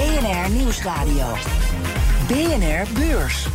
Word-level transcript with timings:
BNR 0.00 0.50
Nieuwsradio. 0.50 1.36
BNR 2.26 2.86
Beurs. 2.94 3.46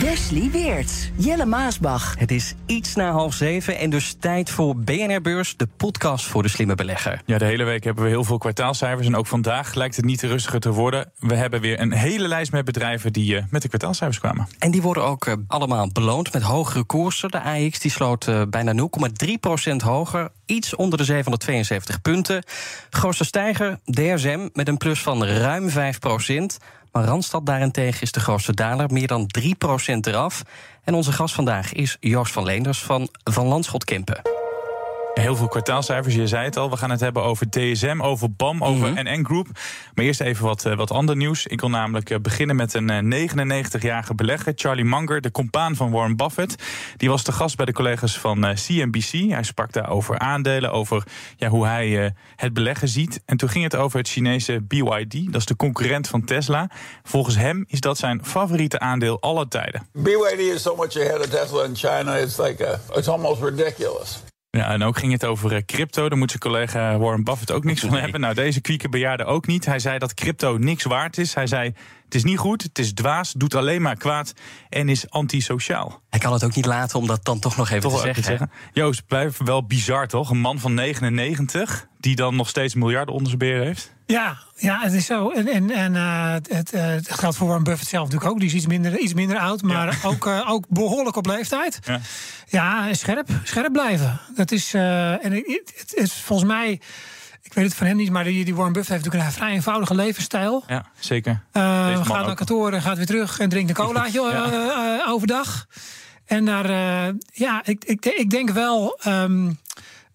Wesley 0.00 0.50
Weert, 0.50 1.10
Jelle 1.16 1.44
Maasbach. 1.44 2.14
Het 2.18 2.30
is 2.30 2.54
iets 2.66 2.94
na 2.94 3.10
half 3.10 3.34
zeven 3.34 3.78
en 3.78 3.90
dus 3.90 4.16
tijd 4.18 4.50
voor 4.50 4.76
BNR 4.76 5.20
Beurs, 5.20 5.56
de 5.56 5.68
podcast 5.76 6.26
voor 6.26 6.42
de 6.42 6.48
slimme 6.48 6.74
belegger. 6.74 7.22
Ja, 7.26 7.38
de 7.38 7.44
hele 7.44 7.64
week 7.64 7.84
hebben 7.84 8.04
we 8.04 8.10
heel 8.10 8.24
veel 8.24 8.38
kwartaalcijfers 8.38 9.06
en 9.06 9.16
ook 9.16 9.26
vandaag 9.26 9.74
lijkt 9.74 9.96
het 9.96 10.04
niet 10.04 10.22
rustiger 10.22 10.60
te 10.60 10.72
worden. 10.72 11.12
We 11.18 11.34
hebben 11.34 11.60
weer 11.60 11.80
een 11.80 11.92
hele 11.92 12.28
lijst 12.28 12.52
met 12.52 12.64
bedrijven 12.64 13.12
die 13.12 13.34
uh, 13.34 13.42
met 13.50 13.62
de 13.62 13.68
kwartaalcijfers 13.68 14.18
kwamen. 14.18 14.46
En 14.58 14.70
die 14.70 14.82
worden 14.82 15.04
ook 15.04 15.26
uh, 15.26 15.34
allemaal 15.46 15.88
beloond 15.92 16.32
met 16.32 16.42
hogere 16.42 16.84
koersen. 16.84 17.30
De 17.30 17.40
AX 17.42 17.78
die 17.78 17.90
sloot 17.90 18.26
uh, 18.26 18.42
bijna 18.48 18.88
0,3% 19.70 19.76
hoger, 19.76 20.30
iets 20.46 20.74
onder 20.74 20.98
de 20.98 21.04
772 21.04 22.00
punten. 22.00 22.44
Grootste 22.90 23.24
stijger, 23.24 23.78
DSM, 23.84 24.48
met 24.52 24.68
een 24.68 24.76
plus 24.76 25.02
van 25.02 25.24
ruim 25.24 25.70
5% 25.70 25.74
maar 26.94 27.04
Randstad 27.04 27.46
daarentegen 27.46 28.02
is 28.02 28.12
de 28.12 28.20
grootste 28.20 28.54
daler, 28.54 28.92
meer 28.92 29.06
dan 29.06 29.30
3% 29.38 29.42
eraf. 30.00 30.42
En 30.84 30.94
onze 30.94 31.12
gast 31.12 31.34
vandaag 31.34 31.72
is 31.72 31.96
Joost 32.00 32.32
van 32.32 32.44
Leenders 32.44 32.82
van 32.82 33.08
Van 33.24 33.46
Landschot 33.46 33.84
Kempen. 33.84 34.43
Heel 35.14 35.36
veel 35.36 35.48
kwartaalcijfers, 35.48 36.14
je 36.14 36.26
zei 36.26 36.44
het 36.44 36.56
al. 36.56 36.70
We 36.70 36.76
gaan 36.76 36.90
het 36.90 37.00
hebben 37.00 37.22
over 37.22 37.50
DSM, 37.50 37.98
over 38.02 38.32
BAM, 38.32 38.64
over 38.64 38.90
Mhm. 38.92 39.02
NN 39.08 39.24
Group. 39.24 39.46
Maar 39.94 40.04
eerst 40.04 40.20
even 40.20 40.44
wat, 40.44 40.64
uh, 40.64 40.76
wat 40.76 40.90
ander 40.90 41.16
nieuws. 41.16 41.46
Ik 41.46 41.60
wil 41.60 41.70
namelijk 41.70 42.10
uh, 42.10 42.18
beginnen 42.18 42.56
met 42.56 42.74
een 42.74 42.90
uh, 43.04 43.28
99-jarige 43.28 44.14
belegger, 44.14 44.52
Charlie 44.56 44.84
Munger, 44.84 45.20
de 45.20 45.30
compaan 45.30 45.76
van 45.76 45.90
Warren 45.90 46.16
Buffett. 46.16 46.62
Die 46.96 47.08
was 47.08 47.22
te 47.22 47.32
gast 47.32 47.56
bij 47.56 47.66
de 47.66 47.72
collega's 47.72 48.18
van 48.18 48.40
CNBC. 48.54 49.10
Hij 49.30 49.42
sprak 49.42 49.72
daar 49.72 49.90
over 49.90 50.18
aandelen, 50.18 50.72
over 50.72 51.02
ja, 51.36 51.48
hoe 51.48 51.66
hij 51.66 52.14
het 52.36 52.52
beleggen 52.52 52.88
ziet. 52.88 53.22
En 53.26 53.36
toen 53.36 53.48
ging 53.48 53.64
het 53.64 53.76
over 53.76 53.98
het 53.98 54.08
Chinese 54.08 54.60
BYD, 54.62 55.24
dat 55.32 55.40
is 55.40 55.46
de 55.46 55.56
concurrent 55.56 56.08
van 56.08 56.24
Tesla. 56.24 56.70
Volgens 57.02 57.36
hem 57.36 57.64
is 57.68 57.80
dat 57.80 57.98
zijn 57.98 58.24
favoriete 58.24 58.78
aandeel 58.78 59.20
aller 59.20 59.48
tijden. 59.48 59.86
BYD 59.92 60.38
is 60.38 60.62
so 60.62 60.76
much 60.76 60.96
ahead 60.96 61.18
of 61.18 61.26
Tesla 61.26 61.64
in 61.64 61.76
China, 61.76 62.16
it's 62.16 62.38
like 62.38 62.66
a, 62.68 62.80
it's 62.98 63.08
almost 63.08 63.42
ridiculous. 63.42 64.22
Ja, 64.54 64.70
en 64.70 64.82
ook 64.82 64.98
ging 64.98 65.12
het 65.12 65.24
over 65.24 65.64
crypto. 65.64 66.08
Daar 66.08 66.18
moet 66.18 66.30
zijn 66.30 66.42
collega 66.42 66.98
Warren 66.98 67.24
Buffett 67.24 67.50
ook 67.50 67.64
niks 67.64 67.80
van 67.80 67.90
nee. 67.90 68.00
hebben. 68.00 68.20
Nou, 68.20 68.34
deze 68.34 68.60
kwieke 68.60 68.88
bejaarde 68.88 69.24
ook 69.24 69.46
niet. 69.46 69.66
Hij 69.66 69.78
zei 69.78 69.98
dat 69.98 70.14
crypto 70.14 70.56
niks 70.56 70.84
waard 70.84 71.18
is. 71.18 71.34
Hij 71.34 71.46
zei, 71.46 71.74
het 72.14 72.24
is 72.24 72.30
niet 72.30 72.38
goed, 72.38 72.62
het 72.62 72.78
is 72.78 72.92
dwaas, 72.92 73.32
doet 73.32 73.54
alleen 73.54 73.82
maar 73.82 73.96
kwaad... 73.96 74.32
en 74.68 74.88
is 74.88 75.10
antisociaal. 75.10 76.02
Hij 76.10 76.20
kan 76.20 76.32
het 76.32 76.44
ook 76.44 76.54
niet 76.54 76.66
laten 76.66 76.98
om 76.98 77.06
dat 77.06 77.24
dan 77.24 77.38
toch 77.38 77.56
nog 77.56 77.70
even 77.70 77.82
toch 77.82 77.92
te 77.92 78.00
zeggen. 78.00 78.22
Te 78.22 78.28
zeggen. 78.28 78.50
Joost, 78.72 79.06
blijft 79.06 79.38
wel 79.44 79.66
bizar, 79.66 80.08
toch? 80.08 80.30
Een 80.30 80.38
man 80.38 80.58
van 80.58 80.74
99 80.74 81.86
die 81.98 82.16
dan 82.16 82.36
nog 82.36 82.48
steeds 82.48 82.74
miljarden 82.74 83.14
onder 83.14 83.28
zijn 83.28 83.38
beren 83.38 83.66
heeft? 83.66 83.92
Ja, 84.06 84.38
ja, 84.56 84.80
het 84.80 84.92
is 84.92 85.06
zo. 85.06 85.30
En, 85.30 85.48
en, 85.48 85.70
en 85.70 85.94
uh, 85.94 86.32
het, 86.32 86.74
uh, 86.74 86.84
het 86.86 87.12
geldt 87.12 87.36
voor 87.36 87.46
Warren 87.46 87.64
Buffett 87.64 87.88
zelf 87.88 88.04
natuurlijk 88.04 88.32
ook. 88.32 88.38
Die 88.38 88.48
is 88.48 88.54
iets 88.54 88.66
minder, 88.66 88.98
iets 88.98 89.14
minder 89.14 89.38
oud, 89.38 89.62
maar 89.62 89.86
ja. 89.86 90.08
ook, 90.08 90.26
uh, 90.26 90.50
ook 90.50 90.64
behoorlijk 90.68 91.16
op 91.16 91.26
leeftijd. 91.26 91.78
Ja, 91.84 92.00
ja 92.46 92.94
scherp, 92.94 93.28
scherp 93.42 93.72
blijven. 93.72 94.20
Dat 94.34 94.50
is, 94.50 94.74
en 94.74 95.32
het, 95.32 95.72
het 95.76 95.94
is 95.94 96.12
volgens 96.12 96.48
mij. 96.48 96.80
Ik 97.54 97.60
weet 97.60 97.68
het 97.68 97.78
van 97.78 97.86
hem 97.86 97.96
niet, 97.96 98.10
maar 98.10 98.24
die, 98.24 98.44
die 98.44 98.54
Warren 98.54 98.72
Buffett 98.72 98.92
heeft 98.92 99.04
natuurlijk 99.04 99.32
een 99.32 99.38
vrij 99.38 99.54
eenvoudige 99.54 99.94
levensstijl. 99.94 100.64
Ja, 100.66 100.86
zeker. 100.98 101.42
gaat 101.52 102.26
naar 102.26 102.34
kantoor 102.34 102.72
en 102.72 102.82
gaat 102.82 102.96
weer 102.96 103.06
terug 103.06 103.38
en 103.38 103.48
drinkt 103.48 103.68
een 103.68 103.86
colaatje 103.86 104.20
ja. 104.32 105.04
overdag. 105.08 105.66
En 106.24 106.44
daar, 106.44 106.66
ja, 107.32 107.62
ik, 107.64 107.84
ik, 107.84 108.06
ik 108.06 108.30
denk 108.30 108.50
wel. 108.50 109.00
Um, 109.06 109.58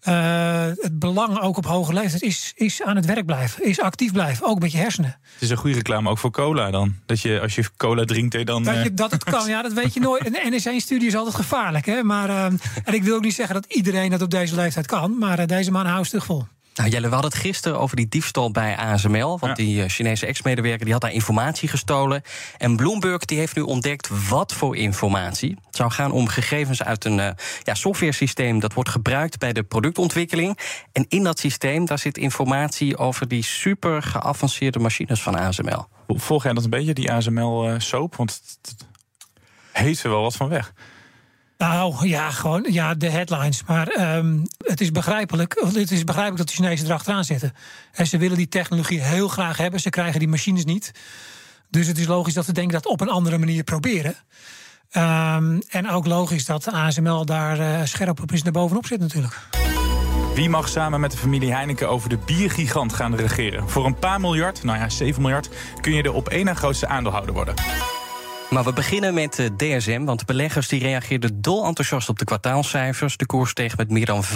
uh, 0.08 0.64
het 0.64 0.98
belang 0.98 1.40
ook 1.40 1.56
op 1.56 1.66
hoge 1.66 1.92
leeftijd 1.92 2.22
is, 2.22 2.52
is 2.56 2.82
aan 2.82 2.96
het 2.96 3.06
werk 3.06 3.26
blijven. 3.26 3.64
Is 3.64 3.80
actief 3.80 4.12
blijven, 4.12 4.46
ook 4.46 4.60
met 4.60 4.72
je 4.72 4.78
hersenen. 4.78 5.18
Het 5.32 5.42
is 5.42 5.50
een 5.50 5.56
goede 5.56 5.76
reclame 5.76 6.10
ook 6.10 6.18
voor 6.18 6.30
cola 6.30 6.70
dan. 6.70 6.94
Dat 7.06 7.20
je 7.20 7.40
als 7.40 7.54
je 7.54 7.64
cola 7.76 8.04
drinkt, 8.04 8.46
dan... 8.46 8.62
Dat, 8.62 8.82
je, 8.82 8.94
dat 8.94 9.10
het 9.10 9.24
kan, 9.24 9.48
ja, 9.54 9.62
dat 9.62 9.72
weet 9.72 9.94
je 9.94 10.00
nooit. 10.00 10.26
Een 10.26 10.52
NS1-studie 10.52 11.06
is 11.06 11.16
altijd 11.16 11.34
gevaarlijk. 11.34 11.86
Hè? 11.86 12.02
Maar, 12.02 12.28
uh, 12.28 12.44
en 12.84 12.94
ik 12.94 13.02
wil 13.02 13.14
ook 13.14 13.22
niet 13.22 13.34
zeggen 13.34 13.54
dat 13.54 13.64
iedereen 13.72 14.10
dat 14.10 14.22
op 14.22 14.30
deze 14.30 14.54
leeftijd 14.54 14.86
kan. 14.86 15.18
Maar 15.18 15.40
uh, 15.40 15.46
deze 15.46 15.70
man 15.70 15.86
houdt 15.86 16.06
stug 16.06 16.24
vol. 16.24 16.44
Nou, 16.74 16.90
Jelle, 16.90 17.06
we 17.06 17.12
hadden 17.12 17.30
het 17.30 17.40
gisteren 17.40 17.78
over 17.78 17.96
die 17.96 18.08
diefstal 18.08 18.50
bij 18.50 18.76
ASML. 18.76 19.38
Want 19.38 19.58
ja. 19.58 19.64
die 19.64 19.82
uh, 19.82 19.88
Chinese 19.88 20.26
ex-medewerker 20.26 20.84
die 20.84 20.92
had 20.92 21.02
daar 21.02 21.12
informatie 21.12 21.68
gestolen. 21.68 22.22
En 22.58 22.76
Bloomberg 22.76 23.24
die 23.24 23.38
heeft 23.38 23.56
nu 23.56 23.62
ontdekt 23.62 24.28
wat 24.28 24.54
voor 24.54 24.76
informatie. 24.76 25.56
Het 25.66 25.76
zou 25.76 25.90
gaan 25.90 26.10
om 26.10 26.28
gegevens 26.28 26.82
uit 26.82 27.04
een 27.04 27.18
uh, 27.18 27.30
ja, 27.62 27.74
software-systeem... 27.74 28.60
dat 28.60 28.72
wordt 28.72 28.90
gebruikt 28.90 29.38
bij 29.38 29.52
de 29.52 29.62
productontwikkeling. 29.62 30.58
En 30.92 31.04
in 31.08 31.22
dat 31.22 31.38
systeem 31.38 31.86
daar 31.86 31.98
zit 31.98 32.18
informatie 32.18 32.96
over 32.96 33.28
die 33.28 33.44
super 33.44 34.02
geavanceerde 34.02 34.78
machines 34.78 35.22
van 35.22 35.34
ASML. 35.34 35.86
Volg 36.06 36.42
jij 36.42 36.52
dat 36.52 36.64
een 36.64 36.70
beetje, 36.70 36.94
die 36.94 37.12
ASML-soap? 37.12 38.16
Want 38.16 38.40
het 38.62 38.86
heeft 39.72 40.02
er 40.02 40.10
wel 40.10 40.22
wat 40.22 40.36
van 40.36 40.48
weg. 40.48 40.72
Nou 41.60 42.08
ja, 42.08 42.30
gewoon 42.30 42.66
ja, 42.68 42.94
de 42.94 43.10
headlines. 43.10 43.62
Maar 43.66 44.16
um, 44.16 44.42
het, 44.58 44.80
is 44.80 44.92
begrijpelijk, 44.92 45.62
het 45.74 45.90
is 45.90 46.04
begrijpelijk 46.04 46.36
dat 46.36 46.48
de 46.48 46.54
Chinezen 46.54 46.86
erachteraan 46.86 47.24
zitten. 47.24 47.52
En 47.92 48.06
ze 48.06 48.18
willen 48.18 48.36
die 48.36 48.48
technologie 48.48 49.00
heel 49.00 49.28
graag 49.28 49.56
hebben. 49.56 49.80
Ze 49.80 49.90
krijgen 49.90 50.18
die 50.18 50.28
machines 50.28 50.64
niet. 50.64 50.92
Dus 51.70 51.86
het 51.86 51.98
is 51.98 52.06
logisch 52.06 52.34
dat 52.34 52.44
ze 52.44 52.52
denken 52.52 52.72
dat 52.72 52.86
op 52.86 53.00
een 53.00 53.08
andere 53.08 53.38
manier 53.38 53.64
proberen. 53.64 54.14
Um, 54.92 55.62
en 55.68 55.90
ook 55.90 56.06
logisch 56.06 56.44
dat 56.44 56.64
de 56.64 56.70
ASML 56.70 57.24
daar 57.24 57.60
uh, 57.60 57.80
scherp 57.84 58.22
op 58.22 58.32
is 58.32 58.42
naar 58.42 58.52
bovenop 58.52 58.86
zit 58.86 59.00
natuurlijk. 59.00 59.38
Wie 60.34 60.48
mag 60.48 60.68
samen 60.68 61.00
met 61.00 61.10
de 61.10 61.16
familie 61.16 61.52
Heineken 61.52 61.88
over 61.88 62.08
de 62.08 62.18
biergigant 62.26 62.92
gaan 62.92 63.14
regeren? 63.14 63.68
Voor 63.68 63.86
een 63.86 63.98
paar 63.98 64.20
miljard, 64.20 64.62
nou 64.62 64.78
ja, 64.78 64.88
7 64.88 65.22
miljard, 65.22 65.48
kun 65.80 65.92
je 65.92 66.02
de 66.02 66.12
op 66.12 66.28
één 66.28 66.44
na 66.44 66.54
grootste 66.54 66.86
aandeelhouder 66.86 67.34
worden. 67.34 67.54
Maar 68.50 68.64
we 68.64 68.72
beginnen 68.72 69.14
met 69.14 69.34
de 69.34 69.56
DSM, 69.56 70.04
want 70.04 70.26
beleggers 70.26 70.68
die 70.68 70.80
reageerden 70.80 71.42
dol 71.42 71.66
enthousiast 71.66 72.08
op 72.08 72.18
de 72.18 72.24
kwartaalcijfers. 72.24 73.16
De 73.16 73.26
koers 73.26 73.50
steeg 73.50 73.76
met 73.76 73.90
meer 73.90 74.06
dan 74.06 74.24
5% 74.24 74.28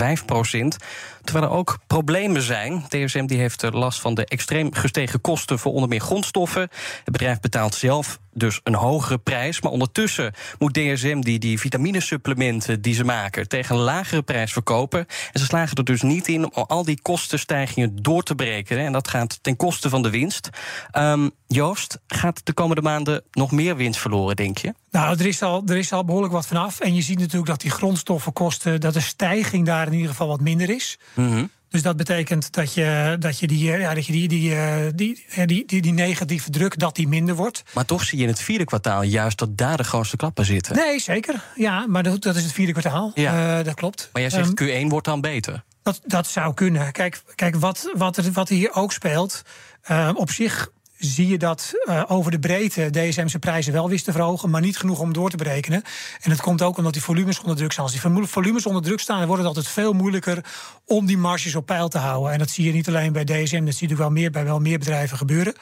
Terwijl 1.25 1.47
er 1.47 1.59
ook 1.59 1.79
problemen 1.87 2.43
zijn. 2.43 2.85
DSM 2.89 3.27
die 3.27 3.39
heeft 3.39 3.73
last 3.73 4.01
van 4.01 4.15
de 4.15 4.25
extreem 4.25 4.75
gestegen 4.75 5.21
kosten 5.21 5.59
voor 5.59 5.73
onder 5.73 5.89
meer 5.89 6.01
grondstoffen. 6.01 6.63
Het 6.63 7.13
bedrijf 7.13 7.41
betaalt 7.41 7.75
zelf 7.75 8.19
dus 8.33 8.61
een 8.63 8.75
hogere 8.75 9.19
prijs. 9.19 9.61
Maar 9.61 9.73
ondertussen 9.73 10.33
moet 10.59 10.75
DSM 10.75 11.21
die, 11.21 11.39
die 11.39 11.61
vitaminesupplementen 11.61 12.83
die 12.83 12.95
ze 12.95 13.05
maken 13.05 13.49
tegen 13.49 13.75
een 13.77 13.83
lagere 13.83 14.23
prijs 14.23 14.53
verkopen. 14.53 15.07
En 15.33 15.41
ze 15.41 15.45
slagen 15.45 15.77
er 15.77 15.85
dus 15.85 16.03
niet 16.03 16.29
in 16.29 16.55
om 16.55 16.65
al 16.67 16.85
die 16.85 17.03
kostenstijgingen 17.03 17.97
door 18.03 18.23
te 18.23 18.35
breken. 18.35 18.79
En 18.79 18.93
dat 18.93 19.09
gaat 19.09 19.39
ten 19.43 19.57
koste 19.57 19.89
van 19.89 20.03
de 20.03 20.11
winst. 20.11 20.51
Um, 20.93 21.31
Joost, 21.47 21.99
gaat 22.07 22.41
de 22.47 22.53
komende 22.53 22.83
maanden 22.83 23.23
nog 23.31 23.51
meer 23.51 23.77
winst 23.77 24.01
verloren, 24.05 24.37
denk 24.37 24.59
je? 24.59 24.75
Nou, 24.91 25.19
er 25.19 25.27
is, 25.27 25.43
al, 25.43 25.63
er 25.67 25.77
is 25.77 25.93
al 25.93 26.05
behoorlijk 26.05 26.33
wat 26.33 26.47
vanaf. 26.47 26.81
En 26.81 26.95
je 26.95 27.03
ziet 27.03 27.19
natuurlijk 27.19 27.47
dat 27.47 27.61
die 27.61 27.71
grondstoffenkosten, 27.71 28.81
dat 28.81 28.95
de 28.95 29.01
stijging 29.01 29.67
daar 29.67 29.87
in 29.87 29.93
ieder 29.93 30.09
geval 30.09 30.29
wat 30.29 30.41
minder 30.41 30.71
is. 30.71 30.99
Mm 31.15 31.31
-hmm. 31.31 31.51
Dus 31.75 31.83
dat 31.83 31.97
betekent 31.97 32.53
dat 32.53 32.75
je, 32.75 33.17
dat 33.19 33.39
je, 33.39 33.47
die, 33.47 33.65
ja, 33.65 33.95
dat 33.95 34.07
je 34.07 34.13
die, 34.13 34.29
die, 34.29 34.55
die, 34.95 35.25
die, 35.47 35.67
die, 35.67 35.83
die 35.83 35.93
negatieve 35.93 36.51
druk 36.51 36.79
dat 36.79 36.95
die 36.95 37.09
minder 37.09 37.35
wordt. 37.35 37.63
Maar 37.73 37.85
toch 37.85 38.05
zie 38.05 38.19
je 38.19 38.25
in 38.25 38.31
het 38.31 38.41
vierde 38.41 38.65
kwartaal 38.65 39.03
juist 39.03 39.39
dat 39.39 39.57
daar 39.57 39.77
de 39.77 39.85
grootste 39.85 40.17
klappen 40.17 40.45
zitten. 40.45 40.77
Nee, 40.77 41.01
zeker. 41.01 41.45
Ja, 41.55 41.87
maar 41.87 42.03
dat, 42.03 42.23
dat 42.23 42.37
is 42.37 42.43
het 42.43 42.53
vierde 42.53 42.73
kwartaal. 42.73 43.11
Ja. 43.15 43.59
Uh, 43.59 43.65
dat 43.65 43.75
klopt. 43.75 44.09
Maar 44.13 44.23
jij 44.23 44.31
zegt 44.31 44.61
um, 44.61 44.87
Q1 44.87 44.89
wordt 44.89 45.07
dan 45.07 45.21
beter. 45.21 45.65
Dat, 45.83 46.01
dat 46.05 46.27
zou 46.27 46.55
kunnen. 46.55 46.93
Kijk, 46.93 47.23
kijk 47.35 47.57
wat, 47.57 47.91
wat, 47.95 48.17
er, 48.17 48.33
wat 48.33 48.49
hier 48.49 48.75
ook 48.75 48.93
speelt. 48.93 49.43
Uh, 49.91 50.11
op 50.15 50.31
zich 50.31 50.69
zie 50.99 51.29
je 51.29 51.39
dat 51.39 51.73
uh, 51.89 52.03
over 52.09 52.31
de 52.31 52.39
breedte 52.39 52.91
DSM 52.91 53.27
zijn 53.27 53.41
prijzen 53.41 53.73
wel 53.73 53.89
wist 53.89 54.05
te 54.05 54.13
verhogen, 54.13 54.51
maar 54.51 54.61
niet 54.61 54.77
genoeg 54.77 54.99
om 54.99 55.13
door 55.13 55.31
te 55.31 55.37
berekenen. 55.37 55.83
En 56.21 56.31
dat 56.31 56.41
komt 56.41 56.63
ook 56.63 56.77
omdat 56.77 56.93
die 56.93 57.03
volumes 57.03 57.41
onder 57.41 57.57
druk 57.57 57.73
staan. 57.73 57.85
Als 57.85 57.93
die 57.93 58.27
volumes 58.27 58.67
onder 58.67 58.83
druk 58.83 59.01
staan, 59.01 59.27
wordt 59.27 59.39
het 59.39 59.47
altijd 59.47 59.69
veel 59.69 59.93
moeilijker 59.93 60.45
om 60.85 61.07
die 61.07 61.19
marges 61.19 61.55
op 61.55 61.67
peil 61.67 61.89
te 61.89 61.99
houden. 61.99 62.33
En 62.33 62.39
dat 62.39 62.51
zie 62.51 62.65
je 62.65 62.73
niet 62.73 62.89
alleen 62.89 63.13
bij 63.13 63.25
DSM, 63.25 63.65
dat 63.65 63.75
zie 63.75 63.89
je 63.89 63.97
wel 63.97 64.11
meer 64.11 64.31
bij 64.31 64.45
wel 64.45 64.61
meer 64.61 64.79
bedrijven 64.79 65.17
gebeuren. 65.17 65.55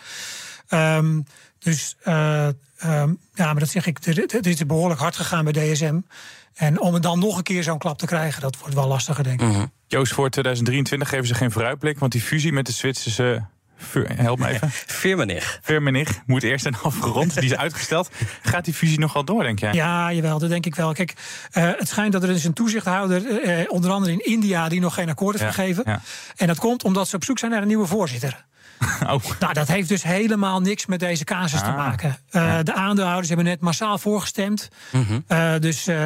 Um, 0.68 1.24
dus 1.58 1.96
uh, 2.04 2.46
um, 2.84 3.18
ja, 3.34 3.44
maar 3.44 3.58
dat 3.58 3.68
zeg 3.68 3.86
ik, 3.86 4.04
dit 4.30 4.46
is 4.46 4.66
behoorlijk 4.66 5.00
hard 5.00 5.16
gegaan 5.16 5.44
bij 5.44 5.52
DSM. 5.52 6.00
En 6.54 6.80
om 6.80 6.94
het 6.94 7.02
dan 7.02 7.18
nog 7.18 7.36
een 7.36 7.42
keer 7.42 7.62
zo'n 7.62 7.78
klap 7.78 7.98
te 7.98 8.06
krijgen, 8.06 8.40
dat 8.40 8.58
wordt 8.58 8.74
wel 8.74 8.86
lastiger, 8.86 9.24
denk 9.24 9.42
ik. 9.42 9.48
-hmm. 9.48 9.72
Joost, 9.86 10.12
voor 10.12 10.30
2023 10.30 11.08
geven 11.08 11.26
ze 11.26 11.34
geen 11.34 11.50
vooruitblik, 11.50 11.98
want 11.98 12.12
die 12.12 12.20
fusie 12.20 12.52
met 12.52 12.66
de 12.66 12.72
Zwitserse 12.72 13.46
help 14.16 14.38
me 14.38 14.48
even. 14.48 14.70
Firmenich. 15.02 15.58
Firmenich 15.62 16.20
moet 16.26 16.42
eerst 16.42 16.62
zijn 16.62 16.76
afgerond. 16.82 17.34
Die 17.34 17.44
is 17.50 17.56
uitgesteld. 17.56 18.10
Gaat 18.42 18.64
die 18.64 18.74
fusie 18.74 18.98
nog 18.98 19.12
wel 19.12 19.24
door, 19.24 19.42
denk 19.42 19.58
jij? 19.58 19.72
Ja, 19.72 20.12
jawel, 20.12 20.38
dat 20.38 20.48
denk 20.48 20.66
ik 20.66 20.74
wel. 20.74 20.92
Kijk, 20.92 21.14
uh, 21.52 21.70
het 21.78 21.88
schijnt 21.88 22.12
dat 22.12 22.22
er 22.22 22.30
is 22.30 22.44
een 22.44 22.52
toezichthouder, 22.52 23.44
uh, 23.46 23.64
onder 23.68 23.90
andere 23.90 24.12
in 24.12 24.24
India, 24.24 24.68
die 24.68 24.80
nog 24.80 24.94
geen 24.94 25.08
akkoord 25.08 25.38
heeft 25.38 25.56
Ja, 25.56 25.62
gegeven. 25.62 25.82
ja. 25.86 26.00
En 26.36 26.46
dat 26.46 26.58
komt 26.58 26.84
omdat 26.84 27.08
ze 27.08 27.16
op 27.16 27.24
zoek 27.24 27.38
zijn 27.38 27.50
naar 27.50 27.62
een 27.62 27.68
nieuwe 27.68 27.86
voorzitter. 27.86 28.44
Oh. 29.12 29.22
Nou, 29.40 29.52
dat 29.52 29.68
heeft 29.68 29.88
dus 29.88 30.02
helemaal 30.02 30.60
niks 30.60 30.86
met 30.86 31.00
deze 31.00 31.24
casus 31.24 31.60
te 31.60 31.66
Ah. 31.66 31.76
maken. 31.76 32.16
Uh, 32.30 32.58
De 32.62 32.74
aandeelhouders 32.74 33.28
hebben 33.28 33.46
net 33.46 33.60
massaal 33.60 33.98
voorgestemd. 33.98 34.68
Mhm. 34.92 35.20
Uh, 35.28 35.52
dus 35.58 35.88
uh, 35.88 35.96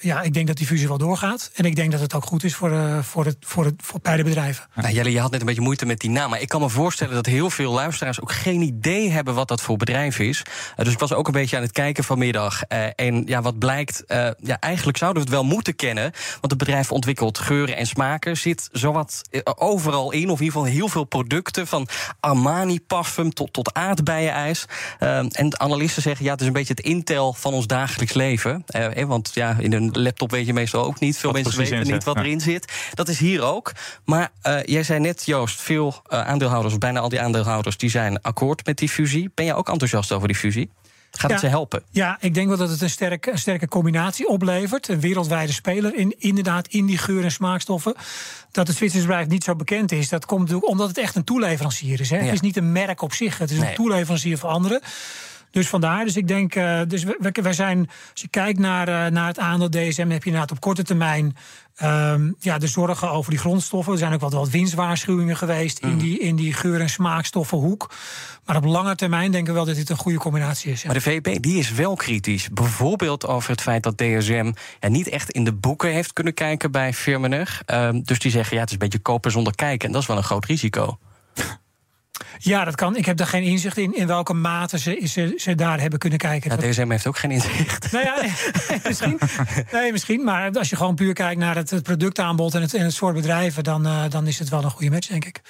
ja, 0.00 0.20
ik 0.22 0.34
denk 0.34 0.46
dat 0.46 0.56
die 0.56 0.66
fusie 0.66 0.88
wel 0.88 0.98
doorgaat. 0.98 1.50
En 1.54 1.64
ik 1.64 1.76
denk 1.76 1.90
dat 1.92 2.00
het 2.00 2.14
ook 2.14 2.24
goed 2.24 2.44
is 2.44 2.54
voor, 2.54 2.70
uh, 2.72 2.98
voor, 2.98 3.24
het, 3.24 3.36
voor, 3.40 3.64
het, 3.64 3.74
voor 3.78 4.00
beide 4.02 4.22
bedrijven. 4.24 4.66
Nou, 4.74 4.94
Jelle, 4.94 5.12
je 5.12 5.20
had 5.20 5.30
net 5.30 5.40
een 5.40 5.46
beetje 5.46 5.62
moeite 5.62 5.86
met 5.86 5.98
die 6.00 6.10
naam. 6.10 6.30
Maar 6.30 6.40
ik 6.40 6.48
kan 6.48 6.60
me 6.60 6.68
voorstellen 6.68 7.14
dat 7.14 7.26
heel 7.26 7.50
veel 7.50 7.72
luisteraars 7.72 8.20
ook 8.20 8.32
geen 8.32 8.60
idee 8.60 9.10
hebben 9.10 9.34
wat 9.34 9.48
dat 9.48 9.60
voor 9.62 9.76
bedrijf 9.76 10.18
is. 10.18 10.42
Uh, 10.78 10.84
dus 10.84 10.92
ik 10.92 10.98
was 10.98 11.12
ook 11.12 11.26
een 11.26 11.32
beetje 11.32 11.56
aan 11.56 11.62
het 11.62 11.72
kijken 11.72 12.04
vanmiddag. 12.04 12.60
Uh, 12.68 12.86
en 12.96 13.22
ja, 13.26 13.42
wat 13.42 13.58
blijkt, 13.58 14.02
uh, 14.08 14.28
ja, 14.38 14.58
eigenlijk 14.60 14.98
zouden 14.98 15.22
we 15.22 15.28
het 15.28 15.38
wel 15.38 15.48
moeten 15.48 15.76
kennen. 15.76 16.02
Want 16.40 16.48
het 16.52 16.58
bedrijf 16.58 16.92
ontwikkelt 16.92 17.38
geuren 17.38 17.76
en 17.76 17.86
smaken. 17.86 18.36
Zit 18.36 18.68
zowat 18.72 19.22
overal 19.54 20.12
in, 20.12 20.30
of 20.30 20.38
in 20.38 20.44
ieder 20.44 20.60
geval 20.60 20.64
heel 20.64 20.88
veel 20.88 21.04
producten. 21.04 21.66
Van 21.66 21.88
Armani 22.20 22.80
parfum 22.80 23.32
tot, 23.32 23.52
tot 23.52 23.74
aardbeienijs. 23.74 24.66
Uh, 25.00 25.18
en 25.18 25.60
analisten 25.60 26.02
zeggen, 26.02 26.24
ja, 26.24 26.30
het 26.30 26.40
is 26.40 26.46
een 26.46 26.52
beetje 26.52 26.74
het 26.74 26.84
Intel 26.84 27.32
van 27.32 27.52
ons 27.52 27.66
dagelijks 27.66 28.12
leven. 28.14 28.64
Uh, 28.76 29.00
eh, 29.00 29.08
want 29.08 29.30
ja, 29.34 29.56
in 29.58 29.72
een 29.72 29.90
laptop 29.92 30.30
weet 30.30 30.46
je 30.46 30.52
meestal 30.52 30.84
ook 30.84 31.00
niet. 31.00 31.18
Veel 31.18 31.32
Wat 31.32 31.42
mensen 31.42 31.60
weten 31.60 31.92
niet 31.92 32.04
wat 32.04 32.16
ja. 32.16 32.22
erin 32.22 32.40
zit. 32.40 32.72
Dat 32.94 33.08
is 33.08 33.18
hier 33.18 33.42
ook. 33.42 33.72
Maar 34.04 34.30
uh, 34.46 34.62
jij 34.62 34.82
zei 34.82 35.00
net, 35.00 35.26
Joost, 35.26 35.60
veel 35.60 36.02
aandeelhouders, 36.08 36.74
of 36.74 36.80
bijna 36.80 37.00
al 37.00 37.08
die 37.08 37.20
aandeelhouders, 37.20 37.76
die 37.76 37.90
zijn 37.90 38.22
akkoord 38.22 38.66
met 38.66 38.78
die 38.78 38.88
fusie. 38.88 39.30
Ben 39.34 39.44
je 39.44 39.54
ook 39.54 39.68
enthousiast 39.68 40.12
over 40.12 40.28
die 40.28 40.36
fusie? 40.36 40.70
Gaat 41.18 41.30
het 41.30 41.40
ze 41.40 41.46
helpen? 41.46 41.82
Ja, 41.90 42.16
ik 42.20 42.34
denk 42.34 42.48
wel 42.48 42.56
dat 42.56 42.68
het 42.70 42.80
een 42.80 42.90
sterke, 42.90 43.30
een 43.32 43.38
sterke 43.38 43.68
combinatie 43.68 44.28
oplevert. 44.28 44.88
Een 44.88 45.00
wereldwijde 45.00 45.52
speler 45.52 45.94
in, 45.96 46.14
inderdaad 46.18 46.66
in 46.68 46.86
die 46.86 46.98
geur- 46.98 47.24
en 47.24 47.30
smaakstoffen. 47.32 47.94
Dat 48.50 48.66
het 48.66 48.76
Zwitserse 48.76 49.06
bedrijf 49.06 49.28
niet 49.28 49.44
zo 49.44 49.54
bekend 49.56 49.92
is, 49.92 50.08
dat 50.08 50.26
komt 50.26 50.40
natuurlijk 50.40 50.68
omdat 50.68 50.88
het 50.88 50.98
echt 50.98 51.14
een 51.14 51.24
toeleverancier 51.24 52.00
is. 52.00 52.10
Hè. 52.10 52.16
Ja. 52.16 52.24
Het 52.24 52.32
is 52.32 52.40
niet 52.40 52.56
een 52.56 52.72
merk 52.72 53.02
op 53.02 53.12
zich, 53.12 53.38
het 53.38 53.50
is 53.50 53.58
Nee. 53.58 53.68
een 53.68 53.74
toeleverancier 53.74 54.38
voor 54.38 54.48
anderen. 54.48 54.80
Dus 55.52 55.68
vandaar, 55.68 56.04
dus 56.04 56.16
ik 56.16 56.28
denk, 56.28 56.54
eh, 56.54 56.80
dus 56.88 57.04
we- 57.04 57.50
zijn, 57.50 57.78
als 58.12 58.20
je 58.20 58.28
kijkt 58.28 58.58
naar, 58.58 58.88
eh, 58.88 59.12
naar 59.12 59.26
het 59.26 59.38
aandeel 59.38 59.70
DSM, 59.70 60.08
heb 60.08 60.22
je 60.22 60.30
inderdaad 60.30 60.50
op 60.50 60.60
korte 60.60 60.82
termijn 60.82 61.36
ehm, 61.76 62.30
ja, 62.38 62.58
de 62.58 62.66
zorgen 62.66 63.10
over 63.10 63.30
die 63.30 63.38
grondstoffen. 63.40 63.92
Er 63.92 63.98
zijn 63.98 64.12
ook 64.12 64.20
wat, 64.20 64.32
wat 64.32 64.48
winstwaarschuwingen 64.48 65.36
geweest 65.36 65.78
in, 65.78 65.98
die, 65.98 66.18
in 66.18 66.36
die 66.36 66.52
geur- 66.52 66.80
en 66.80 66.88
smaakstoffenhoek. 66.88 67.90
Maar 68.44 68.56
op 68.56 68.64
lange 68.64 68.94
termijn 68.94 69.30
denken 69.30 69.52
we 69.52 69.58
wel 69.58 69.66
dat 69.66 69.76
dit 69.76 69.90
een 69.90 69.96
goede 69.96 70.18
combinatie 70.18 70.72
is. 70.72 70.80
ja. 70.82 70.86
Maar 70.86 70.96
de 70.96 71.02
VEB 71.02 71.42
die 71.42 71.58
is 71.58 71.72
wel 71.72 71.94
kritisch. 71.96 72.48
Bijvoorbeeld 72.52 73.26
over 73.26 73.50
het 73.50 73.60
feit 73.60 73.82
dat 73.82 73.98
DSM 73.98 74.52
ja, 74.80 74.88
niet 74.88 75.08
echt 75.08 75.30
in 75.30 75.44
de 75.44 75.52
boeken 75.52 75.90
heeft 75.92 76.12
kunnen 76.12 76.34
kijken 76.34 76.70
bij 76.70 76.92
Firmenich. 76.92 77.62
Ehm, 77.66 78.00
dus 78.02 78.18
die 78.18 78.30
zeggen, 78.30 78.54
ja, 78.54 78.60
het 78.60 78.68
is 78.68 78.74
een 78.74 78.82
beetje 78.82 78.98
kopen 78.98 79.30
zonder 79.30 79.54
kijken. 79.54 79.86
En 79.86 79.92
dat 79.92 80.02
is 80.02 80.08
wel 80.08 80.16
een 80.16 80.22
groot 80.22 80.44
risico. 80.44 80.98
Ja, 82.38 82.64
dat 82.64 82.74
kan. 82.74 82.96
Ik 82.96 83.04
heb 83.06 83.16
daar 83.16 83.26
geen 83.26 83.42
inzicht 83.42 83.76
in 83.76 83.94
in 83.96 84.06
welke 84.06 84.32
mate 84.32 84.78
ze, 84.78 85.00
ze, 85.04 85.34
ze 85.36 85.54
daar 85.54 85.80
hebben 85.80 85.98
kunnen 85.98 86.18
kijken. 86.18 86.50
Ja, 86.50 86.56
Dat- 86.56 86.70
DSM 86.70 86.90
heeft 86.90 87.06
ook 87.06 87.18
geen 87.18 87.30
inzicht. 87.30 87.92
nou 87.92 88.04
ja, 88.04 88.20
nee, 88.20 88.80
misschien. 88.88 89.18
Nee, 89.72 89.92
misschien. 89.92 90.24
Maar 90.24 90.50
als 90.50 90.70
je 90.70 90.76
gewoon 90.76 90.94
puur 90.94 91.12
kijkt 91.12 91.40
naar 91.40 91.56
het, 91.56 91.70
het 91.70 91.82
productaanbod 91.82 92.54
en 92.54 92.60
het, 92.60 92.74
en 92.74 92.84
het 92.84 92.92
soort 92.94 93.14
bedrijven, 93.14 93.64
dan, 93.64 93.86
eh, 93.86 94.02
dan 94.08 94.26
is 94.26 94.38
het 94.38 94.48
wel 94.48 94.64
een 94.64 94.70
goede 94.70 94.90
match, 94.90 95.06
denk 95.08 95.24
ik. 95.24 95.40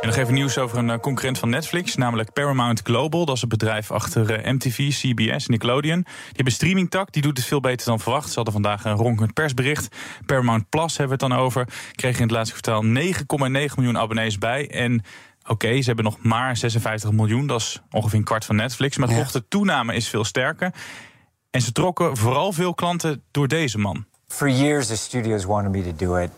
En 0.00 0.08
nog 0.08 0.16
even 0.16 0.34
nieuws 0.34 0.58
over 0.58 0.78
een 0.78 0.90
eh, 0.90 0.98
concurrent 0.98 1.38
van 1.38 1.48
Netflix, 1.50 1.94
namelijk 1.94 2.32
Paramount 2.32 2.80
Global. 2.84 3.24
Dat 3.24 3.34
is 3.34 3.40
het 3.40 3.50
bedrijf 3.50 3.90
achter 3.90 4.30
eh, 4.34 4.52
MTV, 4.52 4.88
CBS, 4.90 5.46
Nickelodeon. 5.46 6.02
Die 6.02 6.14
hebben 6.26 6.46
een 6.46 6.52
streamingtak, 6.52 7.12
die 7.12 7.22
doet 7.22 7.36
het 7.36 7.46
veel 7.46 7.60
beter 7.60 7.86
dan 7.86 8.00
verwacht. 8.00 8.28
Ze 8.28 8.34
hadden 8.34 8.52
vandaag 8.52 8.84
een 8.84 8.92
ronkend 8.92 9.32
persbericht. 9.32 9.96
Paramount 10.26 10.68
Plus 10.68 10.96
hebben 10.96 11.18
we 11.18 11.24
het 11.24 11.32
dan 11.32 11.44
over. 11.44 11.68
Kreeg 11.92 12.16
in 12.16 12.22
het 12.22 12.30
laatste 12.30 12.60
kwartaal 12.60 12.84
9,9 12.84 13.74
miljoen 13.76 13.98
abonnees 13.98 14.38
bij. 14.38 14.70
En 14.70 15.02
oké, 15.46 15.78
ze 15.80 15.86
hebben 15.86 16.04
nog 16.04 16.16
maar 16.22 16.56
56 16.56 17.12
miljoen. 17.12 17.46
Dat 17.46 17.60
is 17.60 17.80
ongeveer 17.90 18.18
een 18.18 18.24
kwart 18.24 18.44
van 18.44 18.56
Netflix. 18.56 18.96
Maar 18.96 19.10
Ja. 19.10 19.16
toch, 19.16 19.30
de 19.30 19.48
toename 19.48 19.94
is 19.94 20.08
veel 20.08 20.24
sterker. 20.24 20.72
En 21.50 21.60
ze 21.60 21.72
trokken 21.72 22.16
vooral 22.16 22.52
veel 22.52 22.74
klanten 22.74 23.22
door 23.30 23.48
deze 23.48 23.78
man. 23.78 24.04
For 24.28 24.48
years, 24.50 24.86
the 24.86 24.96
studios 24.96 25.44
wanted 25.44 25.72
me 25.72 25.82
to 25.82 26.06
do 26.06 26.16
it. 26.16 26.30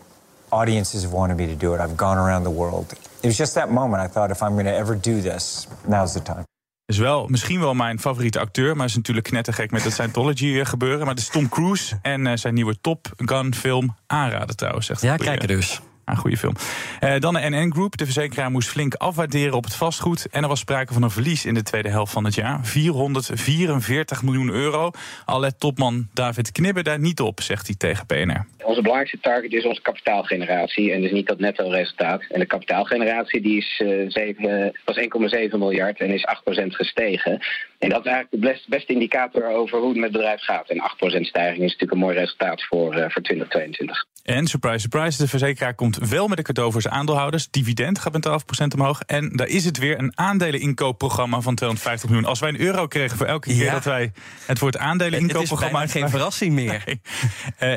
Audiences 0.49 1.03
have 1.03 1.15
wanted 1.15 1.37
me 1.37 1.47
to 1.47 1.57
do 1.57 1.73
it. 1.73 1.79
I've 1.79 1.93
gone 1.95 2.19
around 2.19 2.43
the 2.43 2.53
world. 2.53 2.91
It 2.91 2.99
was 3.21 3.37
just 3.37 3.53
that 3.53 3.69
moment. 3.69 4.09
I 4.09 4.13
thought, 4.13 4.29
if 4.31 4.41
I'm 4.41 4.53
going 4.53 4.67
to 4.67 4.75
ever 4.75 5.01
do 5.01 5.21
this, 5.21 5.67
now's 5.87 6.11
the 6.11 6.21
time. 6.21 6.43
is 6.85 6.97
wel, 6.97 7.27
misschien 7.27 7.59
wel 7.59 7.73
mijn 7.73 7.99
favoriete 7.99 8.39
acteur, 8.39 8.75
maar 8.75 8.85
is 8.85 8.95
natuurlijk 8.95 9.27
knettergek 9.27 9.71
met 9.71 9.83
het 9.83 9.93
Scientology 9.93 10.59
eh, 10.59 10.65
gebeuren. 10.65 10.99
Maar 10.99 11.09
het 11.15 11.19
is 11.19 11.27
Tom 11.29 11.49
Cruise 11.49 11.99
en 12.01 12.27
eh, 12.27 12.37
zijn 12.37 12.53
nieuwe 12.53 12.81
Top 12.81 13.07
Gun 13.17 13.55
film 13.55 13.95
aanraden 14.07 14.55
trouwens. 14.55 14.89
Echt 14.89 15.01
Ja, 15.01 15.15
kijken 15.15 15.47
dus. 15.47 15.81
Een 16.05 16.17
goede 16.17 16.37
film. 16.37 16.53
Eh, 16.99 17.19
dan 17.19 17.33
de 17.33 17.39
NN 17.49 17.71
Group. 17.71 17.97
De 17.97 18.03
verzekeraar 18.03 18.51
moest 18.51 18.69
flink 18.69 18.93
afwaarderen 18.93 19.53
op 19.53 19.63
het 19.63 19.75
vastgoed. 19.75 20.27
En 20.31 20.41
er 20.41 20.47
was 20.47 20.59
sprake 20.59 20.93
van 20.93 21.03
een 21.03 21.09
verlies 21.09 21.45
in 21.45 21.53
de 21.53 21.63
tweede 21.63 21.89
helft 21.89 22.11
van 22.11 22.25
het 22.25 22.35
jaar. 22.35 22.59
444 22.63 24.23
miljoen 24.23 24.49
euro. 24.49 24.91
Al 25.25 25.39
let 25.39 25.59
topman 25.59 26.07
David 26.13 26.51
Knibbe 26.51 26.83
daar 26.83 26.99
niet 26.99 27.19
op, 27.19 27.41
zegt 27.41 27.67
hij 27.67 27.75
tegen 27.75 28.05
PNR. 28.05 28.45
Onze 28.63 28.81
belangrijkste 28.81 29.19
target 29.19 29.53
is 29.53 29.65
onze 29.65 29.81
kapitaalgeneratie 29.81 30.91
en 30.91 31.01
dus 31.01 31.11
niet 31.11 31.27
dat 31.27 31.39
netto 31.39 31.69
resultaat. 31.69 32.21
En 32.29 32.39
de 32.39 32.45
kapitaalgeneratie 32.45 33.41
die 33.41 33.57
is, 33.57 33.81
eh, 33.85 34.05
zeven- 34.07 34.79
was 34.85 34.97
1,7 34.97 35.59
miljard 35.59 35.99
en 35.99 36.09
is 36.09 36.25
8% 36.25 36.75
gestegen. 36.75 37.31
En 37.79 37.89
dat 37.89 38.05
is 38.05 38.11
eigenlijk 38.11 38.43
de 38.43 38.49
best- 38.49 38.69
beste 38.69 38.93
indicator 38.93 39.47
over 39.47 39.77
hoe 39.79 39.87
het 39.87 39.97
met 39.97 40.03
het 40.03 40.17
bedrijf 40.17 40.41
gaat. 40.41 40.69
En 40.69 40.79
8% 40.79 41.25
stijging 41.25 41.63
is 41.63 41.71
natuurlijk 41.71 41.91
een 41.91 41.97
mooi 41.97 42.17
resultaat 42.17 42.63
voor, 42.63 42.93
eh, 42.93 43.09
voor 43.09 43.21
2022. 43.21 44.05
En 44.25 44.47
surprise, 44.47 44.79
surprise, 44.79 45.17
de 45.17 45.27
verzekeraar 45.27 45.73
komt 45.73 45.97
wel 45.97 46.27
met 46.27 46.37
een 46.37 46.43
cadeau 46.43 46.71
voor 46.71 46.81
zijn 46.81 46.93
aandeelhouders. 46.93 47.47
Dividend 47.51 47.99
gaat 47.99 48.13
met 48.13 48.27
12% 48.27 48.67
omhoog. 48.75 49.01
En 49.01 49.29
daar 49.29 49.47
is 49.47 49.65
het 49.65 49.77
weer 49.77 49.99
een 49.99 50.11
aandeleninkoopprogramma 50.17 51.41
van 51.41 51.55
250 51.55 52.09
miljoen. 52.09 52.27
Als 52.29 52.39
wij 52.39 52.49
een 52.49 52.59
euro 52.59 52.87
kregen 52.87 53.17
voor 53.17 53.25
elke 53.25 53.47
keer 53.47 53.63
Ja. 53.63 53.71
dat 53.71 53.83
wij 53.83 54.11
het 54.45 54.59
woord 54.59 54.73
Het 54.73 54.81
is 54.83 54.89
aandeleninkoopprogramma 54.89 55.87
geen 55.87 56.09
verrassing 56.09 56.53
meer. 56.53 56.83
Nee. 56.85 57.01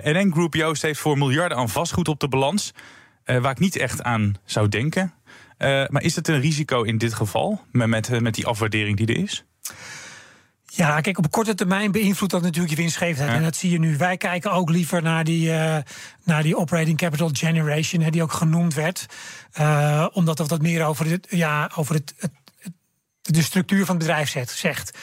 Eh, 0.02 0.12
NN 0.14 0.32
Group 0.32 0.54
Joost 0.54 0.82
heeft 0.82 1.00
voor 1.00 1.18
miljarden 1.18 1.58
aan 1.58 1.68
vastgoed 1.68 2.08
op 2.08 2.20
de 2.20 2.28
balans. 2.28 2.74
eh, 3.24 3.38
waar 3.38 3.50
ik 3.50 3.58
niet 3.58 3.76
echt 3.76 4.02
aan 4.02 4.36
zou 4.44 4.68
denken. 4.68 5.12
Eh, 5.56 5.84
maar 5.88 6.02
is 6.02 6.16
het 6.16 6.28
een 6.28 6.40
risico 6.40 6.82
in 6.82 6.98
dit 6.98 7.14
geval? 7.14 7.60
Met, 7.72 7.88
met, 7.88 8.20
met 8.20 8.34
die 8.34 8.46
afwaardering 8.46 8.96
die 8.96 9.06
er 9.06 9.22
is? 9.22 9.44
Ja, 10.78 11.00
kijk, 11.00 11.18
op 11.18 11.30
korte 11.30 11.54
termijn 11.54 11.92
beïnvloedt 11.92 12.32
dat 12.32 12.42
natuurlijk 12.42 12.70
je 12.70 12.80
winstgevendheid. 12.80 13.30
Ja. 13.30 13.36
En 13.36 13.42
dat 13.42 13.56
zie 13.56 13.70
je 13.70 13.78
nu. 13.78 13.96
Wij 13.96 14.16
kijken 14.16 14.52
ook 14.52 14.70
liever 14.70 15.02
naar 15.02 15.24
die, 15.24 15.52
eh, 15.52 15.76
naar 16.24 16.42
die 16.42 16.56
operating 16.56 16.98
capital 16.98 17.30
generation, 17.32 18.02
hè, 18.02 18.10
die 18.10 18.22
ook 18.22 18.32
genoemd 18.32 18.74
werd. 18.74 19.06
Eh, 19.52 20.06
omdat 20.12 20.36
dat 20.36 20.48
wat 20.48 20.62
meer 20.62 20.84
over, 20.84 21.10
het, 21.10 21.26
ja, 21.30 21.70
over 21.74 21.94
het, 21.94 22.14
het, 22.18 22.32
de 23.20 23.42
structuur 23.42 23.84
van 23.84 23.96
het 23.96 24.06
bedrijf 24.06 24.46
zegt. 24.50 24.98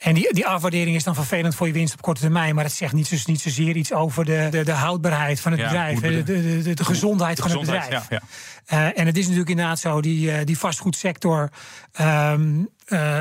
En 0.00 0.14
die, 0.14 0.34
die 0.34 0.46
afwaardering 0.46 0.96
is 0.96 1.04
dan 1.04 1.14
vervelend 1.14 1.54
voor 1.54 1.66
je 1.66 1.72
winst 1.72 1.92
op 1.92 2.02
korte 2.02 2.20
termijn. 2.20 2.54
Maar 2.54 2.64
het 2.64 2.72
zegt 2.72 2.92
niet, 2.92 3.06
zo, 3.06 3.16
niet 3.24 3.40
zozeer 3.40 3.76
iets 3.76 3.92
over 3.92 4.24
de, 4.24 4.48
de, 4.50 4.64
de 4.64 4.72
houdbaarheid 4.72 5.40
van 5.40 5.52
het 5.52 5.60
Ja, 5.60 5.66
bedrijf. 5.66 6.00
De, 6.00 6.22
de, 6.22 6.62
de, 6.62 6.74
de 6.74 6.84
gezondheid 6.84 7.38
van 7.40 7.50
gezondheid, 7.50 7.82
het 7.82 7.90
bedrijf. 7.90 8.08
ja. 8.10 8.20
Eh, 8.66 8.98
en 9.00 9.06
het 9.06 9.16
is 9.16 9.22
natuurlijk 9.22 9.50
inderdaad 9.50 9.78
zo, 9.78 10.00
die, 10.00 10.32
eh, 10.32 10.44
die 10.44 10.58
vastgoedsector 10.58 11.50
ehm, 11.92 12.62
eh, 12.86 13.18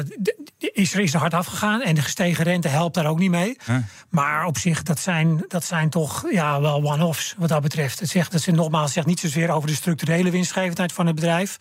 is, 0.57 0.93
er, 0.93 1.00
is 1.00 1.13
er 1.13 1.19
hard 1.19 1.33
afgegaan. 1.33 1.81
En 1.81 1.95
de 1.95 2.01
gestegen 2.01 2.43
rente 2.43 2.67
helpt 2.67 2.95
daar 2.95 3.05
ook 3.07 3.19
niet 3.19 3.31
mee. 3.31 3.57
Maar 4.09 4.45
op 4.45 4.57
zich, 4.57 4.83
dat 4.83 5.00
zijn, 5.00 5.45
dat 5.48 5.63
zijn 5.63 5.89
toch 5.89 6.31
ja, 6.31 6.62
wel 6.62 6.83
one-offs 6.83 7.36
wat 7.38 7.50
dat 7.50 7.62
betreft. 7.62 8.00
Het 8.00 8.09
zegt, 8.09 8.31
dat 8.31 8.41
ze 8.41 8.51
nogmaals 8.51 8.83
het 8.86 8.93
zegt 8.93 9.07
niet 9.07 9.19
zozeer 9.19 9.50
over 9.50 9.67
de 9.67 9.75
structurele 9.75 10.29
winstgevendheid 10.31 10.93
van 10.93 11.05
het 11.05 11.15
bedrijf, 11.15 11.57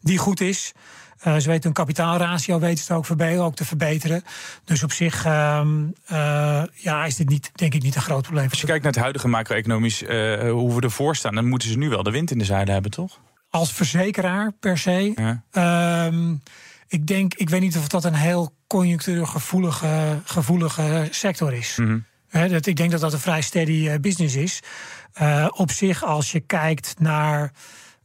die 0.00 0.18
goed 0.18 0.40
is. 0.40 0.72
Eh, 1.20 1.36
ze 1.36 1.48
weten 1.48 1.62
hun 1.62 1.72
kapitaalratio 1.72 2.58
weten 2.58 2.84
ze 2.84 2.94
ook, 2.94 3.06
verbe- 3.06 3.38
ook 3.38 3.54
te 3.54 3.64
verbeteren. 3.64 4.22
Dus 4.64 4.82
op 4.82 4.92
zich 4.92 5.24
ehm, 5.24 5.86
eh, 6.06 6.62
ja, 6.74 7.04
is 7.04 7.16
dit 7.16 7.28
niet, 7.28 7.50
denk 7.54 7.74
ik 7.74 7.82
niet 7.82 7.94
een 7.94 8.02
groot 8.02 8.22
probleem. 8.22 8.48
Als 8.50 8.60
je 8.60 8.66
kijkt 8.66 8.82
naar 8.82 8.92
het 8.92 9.00
huidige 9.00 9.28
macro-economisch, 9.28 10.02
eh, 10.02 10.50
hoe 10.50 10.74
we 10.74 10.80
ervoor 10.80 11.16
staan... 11.16 11.34
dan 11.34 11.48
moeten 11.48 11.68
ze 11.68 11.78
nu 11.78 11.88
wel 11.88 12.02
de 12.02 12.10
wind 12.10 12.30
in 12.30 12.38
de 12.38 12.44
zeilen 12.44 12.72
hebben, 12.72 12.90
toch? 12.90 13.18
Als 13.50 13.72
verzekeraar 13.72 14.52
per 14.60 14.78
se. 14.78 15.12
Ja. 15.14 15.42
Ehm, 15.50 16.34
ik 16.88 17.06
denk, 17.06 17.34
ik 17.34 17.48
weet 17.50 17.60
niet 17.60 17.76
of 17.76 17.88
dat 17.88 18.04
een 18.04 18.14
heel 18.14 18.54
conjunctuurgevoelige 18.66 20.20
gevoelige 20.24 21.08
sector 21.10 21.52
is. 21.52 21.76
Mhm. 21.76 21.98
Dat, 22.50 22.66
ik 22.66 22.76
denk 22.76 22.90
dat 22.90 23.00
dat 23.00 23.12
een 23.12 23.18
vrij 23.18 23.40
steady 23.40 23.98
business 23.98 24.34
is. 24.34 24.60
Op 25.50 25.70
zich, 25.70 26.04
als 26.04 26.32
je 26.32 26.40
kijkt 26.40 26.94
naar, 26.98 27.52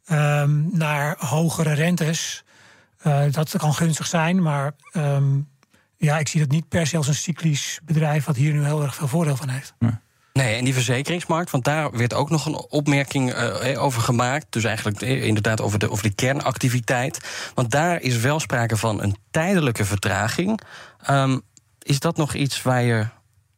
ehm, 0.06 0.78
naar 0.78 1.16
hogere 1.20 1.74
rentes, 1.74 2.45
dat 3.32 3.58
kan 3.58 3.74
gunstig 3.74 4.08
zijn. 4.08 4.42
Maar 4.42 4.72
ehm, 4.92 5.40
ja, 5.98 6.20
ik 6.20 6.28
zie 6.28 6.40
dat 6.40 6.50
niet 6.50 6.70
per 6.70 6.88
se 6.88 6.98
als 6.98 7.08
een 7.08 7.16
cyclisch 7.16 7.80
bedrijf 7.84 8.26
wat 8.26 8.36
hier 8.36 8.54
nu 8.54 8.66
heel 8.66 8.84
erg 8.84 8.96
veel 8.96 9.08
voordeel 9.08 9.36
van 9.36 9.50
heeft. 9.50 9.74
Nee, 10.34 10.56
en 10.56 10.64
die 10.64 10.74
verzekeringsmarkt, 10.74 11.52
want 11.52 11.64
daar 11.64 11.92
werd 11.92 12.14
ook 12.14 12.30
nog 12.30 12.46
een 12.46 12.66
opmerking 12.70 13.34
uh, 13.34 13.84
over 13.84 14.02
gemaakt. 14.02 14.46
Dus 14.50 14.64
eigenlijk 14.64 15.02
inderdaad 15.02 15.62
over 15.62 15.80
de, 15.80 15.92
over 15.92 16.04
de 16.04 16.14
kernactiviteit. 16.14 17.20
Want 17.54 17.72
daar 17.72 18.02
is 18.02 18.18
wel 18.18 18.40
sprake 18.40 18.78
van 18.78 19.02
een 19.02 19.16
tijdelijke 19.32 19.86
vertraging. 19.86 20.60
Um, 21.10 21.42
is 21.82 22.00
dat 22.00 22.18
nog 22.18 22.34
iets 22.34 22.62
waar 22.62 22.82
je 22.82 23.08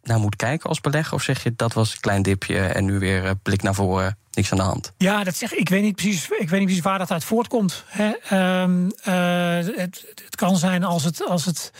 naar 0.02 0.20
moet 0.20 0.36
kijken 0.36 0.70
als 0.70 0.82
belegger? 0.82 1.14
Of 1.14 1.24
zeg 1.24 1.44
je 1.44 1.54
dat 1.56 1.74
was 1.74 1.94
een 1.94 2.00
klein 2.00 2.22
dipje 2.22 2.60
en 2.60 2.86
nu 2.86 3.00
weer 3.00 3.24
uh, 3.24 3.32
blik 3.44 3.62
naar 3.62 3.76
voren, 3.76 4.18
niks 4.38 4.52
aan 4.52 4.58
de 4.58 4.64
hand? 4.64 4.92
Ja, 4.98 5.24
dat 5.24 5.36
zeg 5.36 5.54
ik. 5.54 5.70
weet 5.70 5.82
niet 5.82 5.96
precies, 5.96 6.24
ik 6.24 6.30
weet 6.30 6.52
niet 6.52 6.64
precies 6.64 6.84
waar 6.84 6.98
dat 6.98 7.12
uit 7.12 7.24
voortkomt. 7.24 7.84
Hè. 7.88 8.12
Um, 8.62 8.92
het, 9.02 10.06
het, 10.16 10.36
kan 10.36 10.58
zijn 10.58 10.84
als 10.84 11.04
het. 11.04 11.26
Als 11.26 11.46
het 11.46 11.72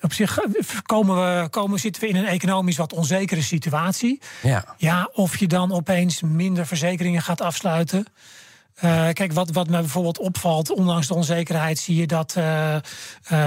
op 0.00 0.12
zich 0.12 0.38
komen 0.82 1.16
we, 1.16 1.48
komen, 1.48 1.78
zitten 1.78 2.02
we 2.02 2.08
in 2.08 2.16
een 2.16 2.26
economisch 2.26 2.76
wat 2.76 2.92
onzekere 2.92 3.42
situatie. 3.42 4.20
Ja. 4.42 4.74
ja, 4.76 5.10
of 5.12 5.36
je 5.36 5.46
dan 5.46 5.72
opeens 5.72 6.22
minder 6.22 6.66
verzekeringen 6.66 7.22
gaat 7.22 7.40
afsluiten. 7.40 8.06
Uh, 8.84 9.08
kijk, 9.12 9.32
wat, 9.32 9.50
wat 9.50 9.68
me 9.68 9.80
bijvoorbeeld 9.80 10.18
opvalt, 10.18 10.70
ondanks 10.70 11.06
de 11.06 11.14
onzekerheid, 11.14 11.78
zie 11.78 11.96
je 11.96 12.06
dat 12.06 12.34
uh, 12.38 12.74
uh, 12.74 12.80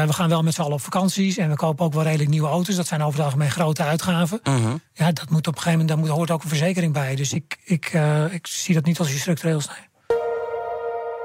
we 0.04 0.14
gaan 0.14 0.30
wel 0.30 0.44
met 0.44 0.54
z'n 0.54 0.62
allen 0.62 0.74
op 0.74 0.82
vakanties 0.82 1.38
en 1.38 1.50
we 1.50 1.56
kopen 1.56 1.86
ook 1.86 1.94
wel 1.94 2.04
redelijk 2.04 2.30
nieuwe 2.30 2.48
auto's. 2.48 2.76
Dat 2.76 2.88
zijn 2.88 3.02
over 3.02 3.16
het 3.16 3.26
algemeen 3.26 3.52
grote 3.52 3.84
uitgaven. 3.84 4.40
-huh. 4.44 4.74
Ja, 4.94 5.12
dat 5.12 5.30
moet 5.30 5.48
op 5.48 5.56
een 5.56 5.62
gegeven 5.62 5.72
moment, 5.72 5.88
daar 5.88 5.98
moet, 5.98 6.10
hoort 6.10 6.32
ook 6.32 6.44
een 6.44 6.50
verzekering 6.50 6.94
bij. 6.94 7.16
Dus 7.16 7.34
ik, 7.34 7.58
ik, 7.64 7.94
ik 8.32 8.48
zie 8.48 8.76
dat 8.76 8.86
niet 8.86 9.00
als 9.00 9.12
iets 9.12 9.20
structureels. 9.22 9.68
Nee. 9.68 9.88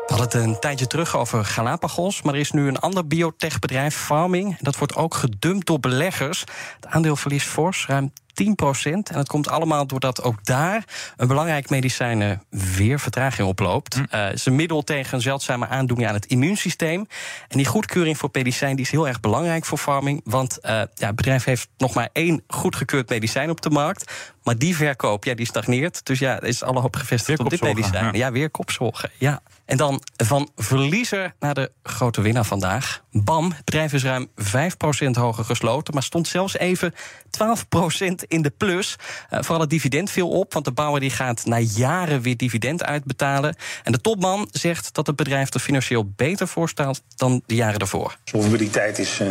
We 0.06 0.14
hadden 0.14 0.40
het 0.40 0.48
een 0.48 0.58
tijdje 0.58 0.86
terug 0.86 1.16
over 1.16 1.44
Galapagos, 1.44 2.22
maar 2.22 2.34
er 2.34 2.40
is 2.40 2.50
nu 2.50 2.68
een 2.68 2.78
ander 2.78 3.06
biotechbedrijf, 3.06 3.96
Farming. 3.96 4.58
Dat 4.58 4.78
wordt 4.78 4.94
ook 4.94 5.14
gedumpt 5.14 5.66
door 5.66 5.80
beleggers. 5.80 6.40
Het 6.80 6.86
aandeel 6.86 7.16
verliest 7.16 7.46
fors, 7.46 7.86
ruim 7.86 8.12
10% 8.42 8.42
En 8.84 9.02
dat 9.02 9.28
komt 9.28 9.48
allemaal 9.48 9.86
doordat 9.86 10.22
ook 10.22 10.44
daar 10.44 10.84
een 11.16 11.28
belangrijk 11.28 11.70
medicijn 11.70 12.42
weer 12.50 13.00
vertraging 13.00 13.48
oploopt. 13.48 13.94
Het 13.94 14.10
hm. 14.10 14.16
uh, 14.16 14.32
is 14.32 14.46
een 14.46 14.54
middel 14.54 14.82
tegen 14.82 15.14
een 15.14 15.20
zeldzame 15.20 15.66
aandoening 15.68 16.08
aan 16.08 16.14
het 16.14 16.26
immuunsysteem. 16.26 17.06
En 17.48 17.56
die 17.56 17.66
goedkeuring 17.66 18.18
voor 18.18 18.28
medicijn 18.32 18.76
die 18.76 18.84
is 18.84 18.90
heel 18.90 19.08
erg 19.08 19.20
belangrijk 19.20 19.64
voor 19.64 19.78
farming. 19.78 20.20
Want 20.24 20.58
uh, 20.62 20.70
ja, 20.70 21.06
het 21.06 21.16
bedrijf 21.16 21.44
heeft 21.44 21.68
nog 21.76 21.94
maar 21.94 22.08
één 22.12 22.42
goedgekeurd 22.48 23.08
medicijn 23.08 23.50
op 23.50 23.60
de 23.60 23.70
markt. 23.70 24.12
Maar 24.42 24.58
die 24.58 24.76
verkoop, 24.76 25.24
ja, 25.24 25.34
die 25.34 25.46
stagneert. 25.46 26.06
Dus 26.06 26.18
ja, 26.18 26.40
is 26.40 26.62
alle 26.62 26.80
hoop 26.80 26.96
gevestigd 26.96 27.40
op 27.40 27.50
dit 27.50 27.62
medicijn. 27.62 28.04
Ja. 28.04 28.12
ja, 28.12 28.32
weer 28.32 28.50
kopzorgen. 28.50 29.10
Ja. 29.18 29.42
En 29.64 29.76
dan 29.76 30.02
van 30.16 30.50
verliezer 30.56 31.34
naar 31.38 31.54
de 31.54 31.72
grote 31.82 32.20
winnaar 32.20 32.44
vandaag. 32.44 33.03
BAM, 33.22 33.50
het 33.50 33.64
bedrijf 33.64 33.92
is 33.92 34.04
ruim 34.04 34.28
5% 34.28 35.10
hoger 35.10 35.44
gesloten, 35.44 35.94
maar 35.94 36.02
stond 36.02 36.28
zelfs 36.28 36.56
even 36.56 36.94
12% 36.94 36.96
in 38.28 38.42
de 38.42 38.52
plus. 38.56 38.96
Uh, 39.30 39.38
vooral 39.40 39.60
het 39.60 39.70
dividend 39.70 40.10
viel 40.10 40.28
op, 40.28 40.52
want 40.52 40.64
de 40.64 40.72
bouwer 40.72 41.00
die 41.00 41.10
gaat 41.10 41.44
na 41.44 41.58
jaren 41.58 42.20
weer 42.20 42.36
dividend 42.36 42.84
uitbetalen. 42.84 43.56
En 43.82 43.92
de 43.92 44.00
topman 44.00 44.48
zegt 44.50 44.94
dat 44.94 45.06
het 45.06 45.16
bedrijf 45.16 45.54
er 45.54 45.60
financieel 45.60 46.12
beter 46.16 46.48
voor 46.48 46.68
staat 46.68 47.02
dan 47.16 47.42
de 47.46 47.54
jaren 47.54 47.78
daarvoor. 47.78 48.16
Solvabiliteit 48.24 48.98
is. 48.98 49.20
Uh 49.20 49.28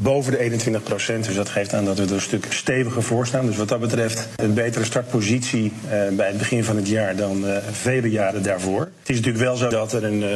boven 0.00 0.32
de 0.32 0.38
21 0.38 0.82
procent. 0.82 1.24
Dus 1.24 1.34
dat 1.34 1.48
geeft 1.48 1.74
aan 1.74 1.84
dat 1.84 1.98
we 1.98 2.04
er 2.04 2.12
een 2.12 2.20
stuk 2.20 2.46
steviger 2.48 3.02
voor 3.02 3.26
staan. 3.26 3.46
Dus 3.46 3.56
wat 3.56 3.68
dat 3.68 3.80
betreft 3.80 4.28
een 4.36 4.54
betere 4.54 4.84
startpositie 4.84 5.72
uh, 5.84 6.08
bij 6.16 6.26
het 6.26 6.38
begin 6.38 6.64
van 6.64 6.76
het 6.76 6.88
jaar 6.88 7.16
dan 7.16 7.44
uh, 7.44 7.56
vele 7.70 8.10
jaren 8.10 8.42
daarvoor. 8.42 8.80
Het 8.80 9.08
is 9.08 9.16
natuurlijk 9.16 9.44
wel 9.44 9.56
zo 9.56 9.68
dat 9.68 9.92
er 9.92 10.04
een, 10.04 10.22
uh, 10.22 10.28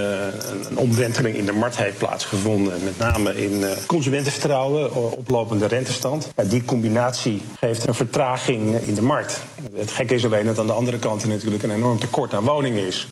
een 0.71 0.76
omwenteling 0.76 1.37
in 1.37 1.47
de 1.47 1.52
markt 1.52 1.76
heeft 1.76 1.99
plaatsgevonden. 1.99 2.85
Met 2.85 2.99
name 2.99 3.35
in 3.45 3.64
consumentenvertrouwen, 3.87 4.95
oplopende 4.95 5.66
rentestand. 5.66 6.33
Die 6.49 6.64
combinatie 6.64 7.42
geeft 7.59 7.87
een 7.87 7.95
vertraging 7.95 8.76
in 8.76 8.95
de 8.95 9.02
markt. 9.02 9.42
Het 9.75 9.90
gekke 9.90 10.14
is 10.14 10.25
alleen 10.25 10.47
dat 10.47 10.59
aan 10.59 10.66
de 10.66 10.73
andere 10.73 10.99
kant 10.99 11.23
er 11.23 11.28
natuurlijk 11.28 11.62
een 11.62 11.71
enorm 11.71 11.99
tekort 11.99 12.35
aan 12.35 12.45
woningen 12.45 12.87
is. 12.87 13.09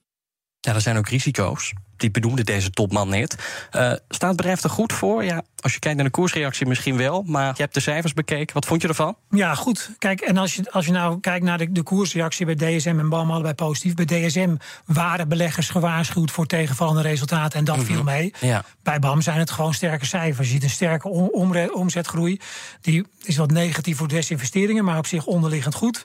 Ja, 0.61 0.75
er 0.75 0.81
zijn 0.81 0.97
ook 0.97 1.09
risico's. 1.09 1.73
Die 1.97 2.11
benoemde 2.11 2.45
deze 2.45 2.71
topman 2.71 3.09
net. 3.09 3.35
Uh, 3.35 3.93
staat 4.09 4.29
het 4.29 4.37
bedrijf 4.37 4.62
er 4.62 4.71
goed 4.71 4.93
voor? 4.93 5.25
Ja, 5.25 5.43
als 5.61 5.73
je 5.73 5.79
kijkt 5.79 5.97
naar 5.97 6.07
de 6.07 6.12
koersreactie 6.12 6.67
misschien 6.67 6.97
wel. 6.97 7.23
Maar 7.26 7.47
je 7.47 7.62
hebt 7.62 7.75
de 7.75 7.81
cijfers 7.81 8.12
bekeken. 8.12 8.55
Wat 8.55 8.67
vond 8.67 8.83
je 8.83 8.88
ervan? 8.88 9.17
Ja, 9.31 9.55
goed. 9.55 9.90
Kijk, 9.99 10.21
en 10.21 10.37
als 10.37 10.55
je, 10.55 10.71
als 10.71 10.87
je 10.87 10.93
nou 10.93 11.21
kijkt 11.21 11.45
naar 11.45 11.59
de, 11.59 11.73
de 11.73 11.83
koersreactie 11.83 12.47
bij 12.47 12.55
DSM 12.55 12.99
en 12.99 13.09
BAM, 13.09 13.31
allebei 13.31 13.55
positief. 13.55 13.95
Bij 13.95 14.05
DSM 14.05 14.57
waren 14.87 15.29
beleggers 15.29 15.69
gewaarschuwd 15.69 16.31
voor 16.31 16.47
tegenvallende 16.47 17.02
resultaten. 17.02 17.59
En 17.59 17.64
dat 17.64 17.76
mm 17.76 17.85
-hmm. 17.85 17.95
viel 17.95 18.02
mee. 18.02 18.35
Ja. 18.40 18.64
Bij 18.83 18.99
BAM 18.99 19.21
zijn 19.21 19.38
het 19.38 19.50
gewoon 19.50 19.75
sterke 19.75 20.07
cijfers. 20.07 20.47
Je 20.47 20.55
ziet 20.55 20.62
een 20.62 20.71
sterke 20.71 21.09
om, 21.09 21.55
omzetgroei. 21.73 22.40
Die 22.81 23.07
is 23.23 23.37
wat 23.37 23.50
negatief 23.50 23.97
voor 23.97 24.09
desinvesteringen, 24.09 24.85
maar 24.85 24.99
op 24.99 25.07
zich 25.07 25.26
onderliggend 25.26 25.75
goed. 25.75 26.05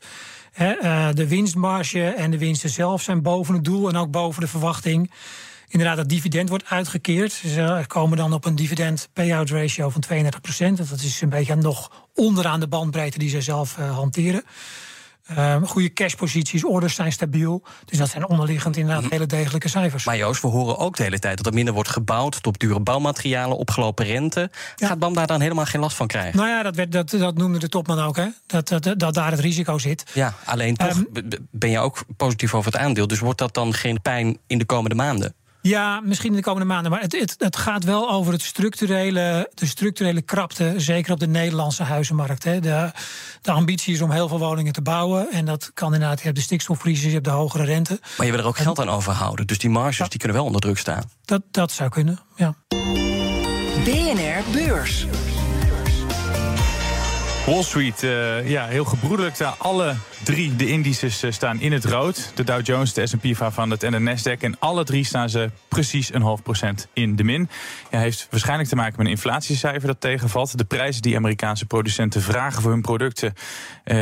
He, 0.55 0.75
uh, 0.83 1.07
de 1.13 1.27
winstmarge 1.27 2.07
en 2.07 2.31
de 2.31 2.37
winsten 2.37 2.69
zelf 2.69 3.01
zijn 3.01 3.21
boven 3.21 3.53
het 3.53 3.63
doel 3.63 3.89
en 3.89 3.95
ook 3.95 4.11
boven 4.11 4.41
de 4.41 4.47
verwachting. 4.47 5.11
Inderdaad, 5.67 5.97
het 5.97 6.09
dividend 6.09 6.49
wordt 6.49 6.65
uitgekeerd. 6.65 7.31
Ze 7.31 7.83
komen 7.87 8.17
dan 8.17 8.33
op 8.33 8.45
een 8.45 8.55
dividend 8.55 9.09
payout 9.13 9.49
ratio 9.49 9.89
van 9.89 10.03
32% 10.11 10.89
Dat 10.89 11.01
is 11.01 11.21
een 11.21 11.29
beetje 11.29 11.55
nog 11.55 12.07
onderaan 12.13 12.59
de 12.59 12.67
bandbreedte 12.67 13.19
die 13.19 13.29
ze 13.29 13.41
zelf 13.41 13.77
uh, 13.77 13.95
hanteren. 13.95 14.43
Uh, 15.31 15.55
goede 15.63 15.93
cashposities, 15.93 16.63
orders 16.63 16.95
zijn 16.95 17.11
stabiel. 17.11 17.63
Dus 17.85 17.97
dat 17.97 18.09
zijn 18.09 18.27
onderliggend 18.27 18.77
inderdaad 18.77 19.03
mm. 19.03 19.09
hele 19.11 19.25
degelijke 19.25 19.67
cijfers. 19.67 20.05
Maar 20.05 20.17
Joost, 20.17 20.41
we 20.41 20.47
horen 20.47 20.77
ook 20.77 20.97
de 20.97 21.03
hele 21.03 21.19
tijd 21.19 21.37
dat 21.37 21.45
er 21.45 21.53
minder 21.53 21.73
wordt 21.73 21.89
gebouwd... 21.89 22.47
op 22.47 22.59
dure 22.59 22.79
bouwmaterialen, 22.79 23.57
opgelopen 23.57 24.05
rente. 24.05 24.49
Ja. 24.75 24.87
Gaat 24.87 24.99
BAM 24.99 25.13
daar 25.13 25.27
dan 25.27 25.41
helemaal 25.41 25.65
geen 25.65 25.81
last 25.81 25.95
van 25.95 26.07
krijgen? 26.07 26.37
Nou 26.37 26.49
ja, 26.49 26.63
dat, 26.63 26.75
werd, 26.75 26.91
dat, 26.91 27.09
dat 27.09 27.37
noemde 27.37 27.59
de 27.59 27.69
topman 27.69 27.99
ook, 27.99 28.15
hè? 28.15 28.27
Dat, 28.45 28.67
dat, 28.67 28.99
dat 28.99 29.13
daar 29.13 29.31
het 29.31 29.39
risico 29.39 29.77
zit. 29.77 30.03
Ja, 30.13 30.33
alleen 30.45 30.75
toch 30.75 30.97
um, 30.97 31.29
ben 31.51 31.69
je 31.69 31.79
ook 31.79 32.03
positief 32.17 32.53
over 32.53 32.71
het 32.71 32.81
aandeel. 32.81 33.07
Dus 33.07 33.19
wordt 33.19 33.39
dat 33.39 33.53
dan 33.53 33.73
geen 33.73 34.01
pijn 34.01 34.37
in 34.47 34.57
de 34.57 34.65
komende 34.65 34.95
maanden? 34.95 35.33
Ja, 35.67 35.99
misschien 36.03 36.29
in 36.29 36.35
de 36.35 36.41
komende 36.41 36.67
maanden. 36.67 36.91
Maar 36.91 37.01
het, 37.01 37.11
het, 37.11 37.35
het, 37.37 37.55
gaat 37.55 37.83
wel 37.83 38.11
over 38.11 38.33
het 38.33 38.41
structurele, 38.41 39.51
de 39.53 39.65
structurele 39.65 40.21
krapte. 40.21 40.73
Zeker 40.77 41.13
op 41.13 41.19
de 41.19 41.27
Nederlandse 41.27 41.83
huizenmarkt. 41.83 42.43
Hè. 42.43 42.59
De, 42.59 42.91
de 43.41 43.51
ambitie 43.51 43.93
is 43.93 44.01
om 44.01 44.11
heel 44.11 44.27
veel 44.27 44.39
woningen 44.39 44.73
te 44.73 44.81
bouwen. 44.81 45.31
En 45.31 45.45
dat 45.45 45.71
kan 45.73 45.93
inderdaad. 45.93 46.17
Je 46.17 46.23
hebt 46.23 46.37
de 46.37 46.43
stikstofcrisis, 46.43 47.05
je 47.05 47.11
hebt 47.11 47.25
de 47.25 47.29
hogere 47.29 47.63
rente. 47.63 47.99
Maar 48.17 48.25
je 48.25 48.31
wil 48.31 48.41
er 48.41 48.47
ook 48.47 48.57
geld 48.57 48.79
aan 48.79 48.89
overhouden. 48.89 49.47
Dus 49.47 49.57
die 49.57 49.69
marges 49.69 49.97
ja. 49.97 50.07
die 50.07 50.19
kunnen 50.19 50.37
wel 50.37 50.45
onder 50.45 50.61
druk 50.61 50.77
staan. 50.77 51.03
Dat, 51.25 51.41
dat 51.51 51.71
zou 51.71 51.89
kunnen, 51.89 52.19
ja. 52.35 52.55
BNR 53.83 54.51
Beurs. 54.51 55.05
Wall 57.45 57.63
Street, 57.63 58.03
uh, 58.03 58.49
ja, 58.49 58.65
heel 58.65 58.85
gebroedelijk 58.85 59.37
daar. 59.37 59.55
Alle 59.57 59.95
drie 60.23 60.55
de 60.55 60.67
indices 60.67 61.23
uh, 61.23 61.31
staan 61.31 61.59
in 61.59 61.71
het 61.71 61.85
rood. 61.85 62.31
De 62.35 62.43
Dow 62.43 62.65
Jones, 62.65 62.93
de 62.93 63.07
S&P 63.07 63.35
500 63.35 63.83
en 63.83 63.91
de 63.91 63.99
Nasdaq. 63.99 64.39
En 64.39 64.59
alle 64.59 64.83
drie 64.83 65.03
staan 65.03 65.29
ze 65.29 65.49
precies 65.67 66.13
een 66.13 66.21
half 66.21 66.43
procent 66.43 66.87
in 66.93 67.15
de 67.15 67.23
min. 67.23 67.49
Ja, 67.91 67.99
heeft 67.99 68.27
waarschijnlijk 68.29 68.69
te 68.69 68.75
maken 68.75 68.93
met 68.97 69.05
een 69.05 69.11
inflatiecijfer 69.11 69.87
dat 69.87 70.01
tegenvalt. 70.01 70.57
De 70.57 70.65
prijzen 70.65 71.01
die 71.01 71.15
Amerikaanse 71.15 71.65
producenten 71.65 72.21
vragen 72.21 72.61
voor 72.61 72.71
hun 72.71 72.81
producten... 72.81 73.33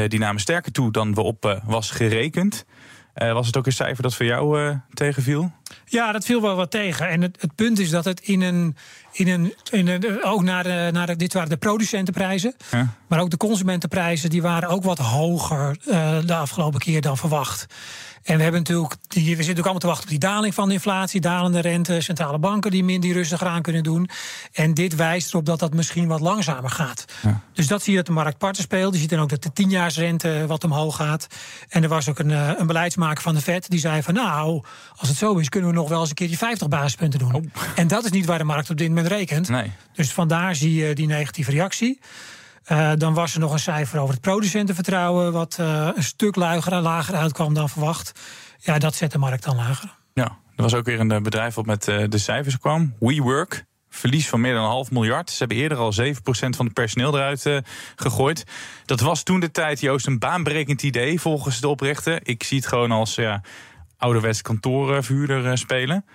Die 0.07 0.19
namen 0.19 0.41
sterker 0.41 0.71
toe 0.71 0.91
dan 0.91 1.13
waarop 1.13 1.61
was 1.65 1.91
gerekend. 1.91 2.65
was 3.13 3.47
het 3.47 3.57
ook 3.57 3.65
een 3.65 3.71
cijfer 3.71 4.03
dat 4.03 4.15
voor 4.15 4.25
jou 4.25 4.77
tegenviel? 4.93 5.51
Ja, 5.85 6.11
dat 6.11 6.25
viel 6.25 6.41
wel 6.41 6.55
wat 6.55 6.71
tegen. 6.71 7.09
En 7.09 7.21
het, 7.21 7.37
het 7.41 7.55
punt 7.55 7.79
is 7.79 7.89
dat 7.89 8.05
het 8.05 8.19
in 8.19 8.41
een 8.41 8.75
in 9.13 9.27
een, 9.27 9.53
in 9.71 9.87
een, 9.87 10.23
ook 10.23 10.43
naar, 10.43 10.63
de, 10.63 10.89
naar 10.91 11.07
de, 11.07 11.15
dit 11.15 11.33
waren 11.33 11.49
de 11.49 11.57
producentenprijzen. 11.57 12.55
Ja. 12.71 12.93
Maar 13.07 13.19
ook 13.19 13.29
de 13.29 13.37
consumentenprijzen 13.37 14.29
die 14.29 14.41
waren 14.41 14.69
ook 14.69 14.83
wat 14.83 14.97
hoger 14.97 15.77
uh, 15.87 16.17
de 16.25 16.35
afgelopen 16.35 16.79
keer 16.79 17.01
dan 17.01 17.17
verwacht. 17.17 17.65
En 18.23 18.37
we 18.37 18.43
hebben 18.43 18.61
natuurlijk, 18.61 18.95
die, 19.07 19.37
we 19.37 19.43
zitten 19.43 19.57
ook 19.57 19.63
allemaal 19.63 19.79
te 19.79 19.87
wachten 19.87 20.03
op 20.03 20.09
die 20.09 20.19
daling 20.19 20.53
van 20.53 20.67
de 20.67 20.73
inflatie, 20.73 21.21
dalende 21.21 21.59
rente, 21.59 22.01
centrale 22.01 22.39
banken 22.39 22.71
die 22.71 22.83
minder 22.83 23.01
die 23.01 23.13
rustiger 23.13 23.47
aan 23.47 23.61
kunnen 23.61 23.83
doen. 23.83 24.09
En 24.51 24.73
dit 24.73 24.95
wijst 24.95 25.29
erop 25.29 25.45
dat 25.45 25.59
dat 25.59 25.73
misschien 25.73 26.07
wat 26.07 26.19
langzamer 26.19 26.69
gaat. 26.69 27.05
Ja. 27.21 27.41
Dus 27.53 27.67
dat 27.67 27.83
zie 27.83 27.91
je 27.91 27.97
dat 27.97 28.07
de 28.07 28.13
markt 28.13 28.37
parten 28.37 28.63
speelt. 28.63 28.93
Je 28.93 28.99
ziet 28.99 29.09
dan 29.09 29.19
ook 29.19 29.29
dat 29.29 29.43
de 29.43 29.53
tienjaarsrente 29.53 30.43
wat 30.47 30.63
omhoog 30.63 30.95
gaat. 30.95 31.27
En 31.69 31.83
er 31.83 31.89
was 31.89 32.09
ook 32.09 32.19
een, 32.19 32.59
een 32.59 32.67
beleidsmaker 32.67 33.23
van 33.23 33.33
de 33.33 33.41
Fed 33.41 33.69
die 33.69 33.79
zei 33.79 34.03
van 34.03 34.13
nou, 34.13 34.63
als 34.95 35.09
het 35.09 35.17
zo 35.17 35.35
is, 35.35 35.49
kunnen 35.49 35.62
we 35.67 35.73
nog 35.73 35.89
wel 35.89 35.99
eens 35.99 36.09
een 36.09 36.15
keertje 36.15 36.37
50 36.37 36.67
basispunten 36.67 37.19
doen. 37.19 37.33
Oh. 37.33 37.43
En 37.75 37.87
dat 37.87 38.05
is 38.05 38.11
niet 38.11 38.25
waar 38.25 38.37
de 38.37 38.43
markt 38.43 38.69
op 38.69 38.77
dit 38.77 38.87
moment 38.87 39.07
rekent. 39.07 39.49
Nee. 39.49 39.71
Dus 39.93 40.11
vandaar 40.11 40.55
zie 40.55 40.73
je 40.73 40.95
die 40.95 41.07
negatieve 41.07 41.51
reactie. 41.51 41.99
Uh, 42.71 42.91
dan 42.97 43.13
was 43.13 43.33
er 43.33 43.39
nog 43.39 43.51
een 43.53 43.59
cijfer 43.59 43.99
over 43.99 44.13
het 44.13 44.21
producentenvertrouwen, 44.21 45.31
wat 45.31 45.57
uh, 45.59 45.89
een 45.95 46.03
stuk 46.03 46.35
lager, 46.35 46.81
lager 46.81 47.15
uitkwam 47.15 47.53
dan 47.53 47.69
verwacht. 47.69 48.19
Ja, 48.57 48.77
dat 48.77 48.95
zet 48.95 49.11
de 49.11 49.17
markt 49.17 49.43
dan 49.43 49.55
lager. 49.55 49.95
Ja, 50.13 50.37
er 50.55 50.63
was 50.63 50.73
ook 50.73 50.85
weer 50.85 50.99
een 50.99 51.23
bedrijf 51.23 51.53
wat 51.53 51.65
met 51.65 51.87
uh, 51.87 52.03
de 52.09 52.17
cijfers 52.17 52.57
kwam. 52.57 52.95
WeWork. 52.99 53.65
Verlies 53.89 54.29
van 54.29 54.41
meer 54.41 54.53
dan 54.53 54.63
een 54.63 54.69
half 54.69 54.91
miljard. 54.91 55.29
Ze 55.29 55.37
hebben 55.37 55.57
eerder 55.57 55.77
al 55.77 55.93
7% 55.93 56.05
van 56.25 56.65
het 56.65 56.73
personeel 56.73 57.15
eruit 57.15 57.45
uh, 57.45 57.57
gegooid. 57.95 58.43
Dat 58.85 58.99
was 58.99 59.23
toen 59.23 59.39
de 59.39 59.51
tijd, 59.51 59.79
Joost, 59.79 60.07
een 60.07 60.19
baanbrekend 60.19 60.83
idee 60.83 61.19
volgens 61.19 61.59
de 61.59 61.67
oprichter. 61.67 62.19
Ik 62.23 62.43
zie 62.43 62.57
het 62.57 62.67
gewoon 62.67 62.91
als 62.91 63.15
ja, 63.15 63.41
ouderwets 64.03 64.41
kantoorverhuurder 64.41 65.57
spelen. 65.57 66.05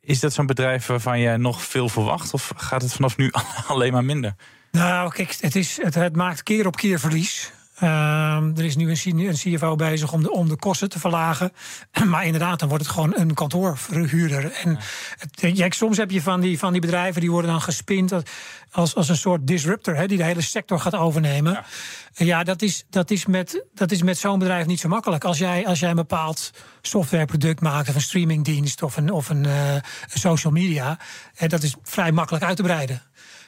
Is 0.00 0.20
dat 0.20 0.32
zo'n 0.32 0.46
bedrijf 0.46 0.86
waarvan 0.86 1.20
je 1.20 1.36
nog 1.36 1.62
veel 1.62 1.88
verwacht? 1.88 2.34
Of 2.34 2.52
gaat 2.56 2.82
het 2.82 2.92
vanaf 2.92 3.16
nu 3.16 3.30
alleen 3.66 3.92
maar 3.92 4.04
minder? 4.04 4.34
Nou, 4.70 5.12
kijk, 5.12 5.36
het, 5.40 5.56
is, 5.56 5.82
het, 5.82 5.94
het 5.94 6.16
maakt 6.16 6.42
keer 6.42 6.66
op 6.66 6.76
keer 6.76 6.98
verlies. 6.98 7.52
Ehm, 7.82 8.52
er 8.56 8.64
is 8.64 8.76
nu 8.76 8.90
een, 8.90 9.18
een 9.18 9.34
CFO 9.34 9.76
bezig 9.76 10.12
om 10.12 10.22
de, 10.22 10.30
om 10.30 10.48
de 10.48 10.56
kosten 10.56 10.88
te 10.88 10.98
verlagen. 10.98 11.52
Maar 12.04 12.24
inderdaad, 12.24 12.58
dan 12.58 12.68
wordt 12.68 12.84
het 12.84 12.92
gewoon 12.92 13.12
een 13.16 13.34
kantoorverhuurder. 13.34 14.52
En 14.52 14.78
het, 15.18 15.56
ja, 15.56 15.70
soms 15.70 15.96
heb 15.96 16.10
je 16.10 16.22
van 16.22 16.40
die, 16.40 16.58
van 16.58 16.72
die 16.72 16.80
bedrijven 16.80 17.20
die 17.20 17.30
worden 17.30 17.50
dan 17.50 17.60
gespind 17.60 18.12
als, 18.70 18.94
als 18.94 19.08
een 19.08 19.16
soort 19.16 19.46
disruptor, 19.46 19.96
hè, 19.96 20.06
die 20.06 20.16
de 20.16 20.24
hele 20.24 20.40
sector 20.40 20.80
gaat 20.80 20.94
overnemen. 20.94 21.52
Ja, 22.12 22.24
ja 22.24 22.44
dat, 22.44 22.62
is, 22.62 22.84
dat, 22.90 23.10
is 23.10 23.26
met, 23.26 23.64
dat 23.74 23.90
is 23.90 24.02
met 24.02 24.18
zo'n 24.18 24.38
bedrijf 24.38 24.66
niet 24.66 24.80
zo 24.80 24.88
makkelijk. 24.88 25.24
Als 25.24 25.38
jij, 25.38 25.66
als 25.66 25.80
jij 25.80 25.90
een 25.90 25.96
bepaald 25.96 26.50
softwareproduct 26.82 27.60
maakt, 27.60 27.88
of 27.88 27.94
een 27.94 28.00
streamingdienst 28.00 28.82
of 28.82 28.96
een, 28.96 29.10
of 29.10 29.28
een, 29.28 29.44
uh, 29.44 29.74
social 30.06 30.52
media, 30.52 30.98
hè, 31.34 31.46
dat 31.46 31.62
is 31.62 31.74
vrij 31.82 32.12
makkelijk 32.12 32.44
uit 32.44 32.56
te 32.56 32.62
breiden. 32.62 33.02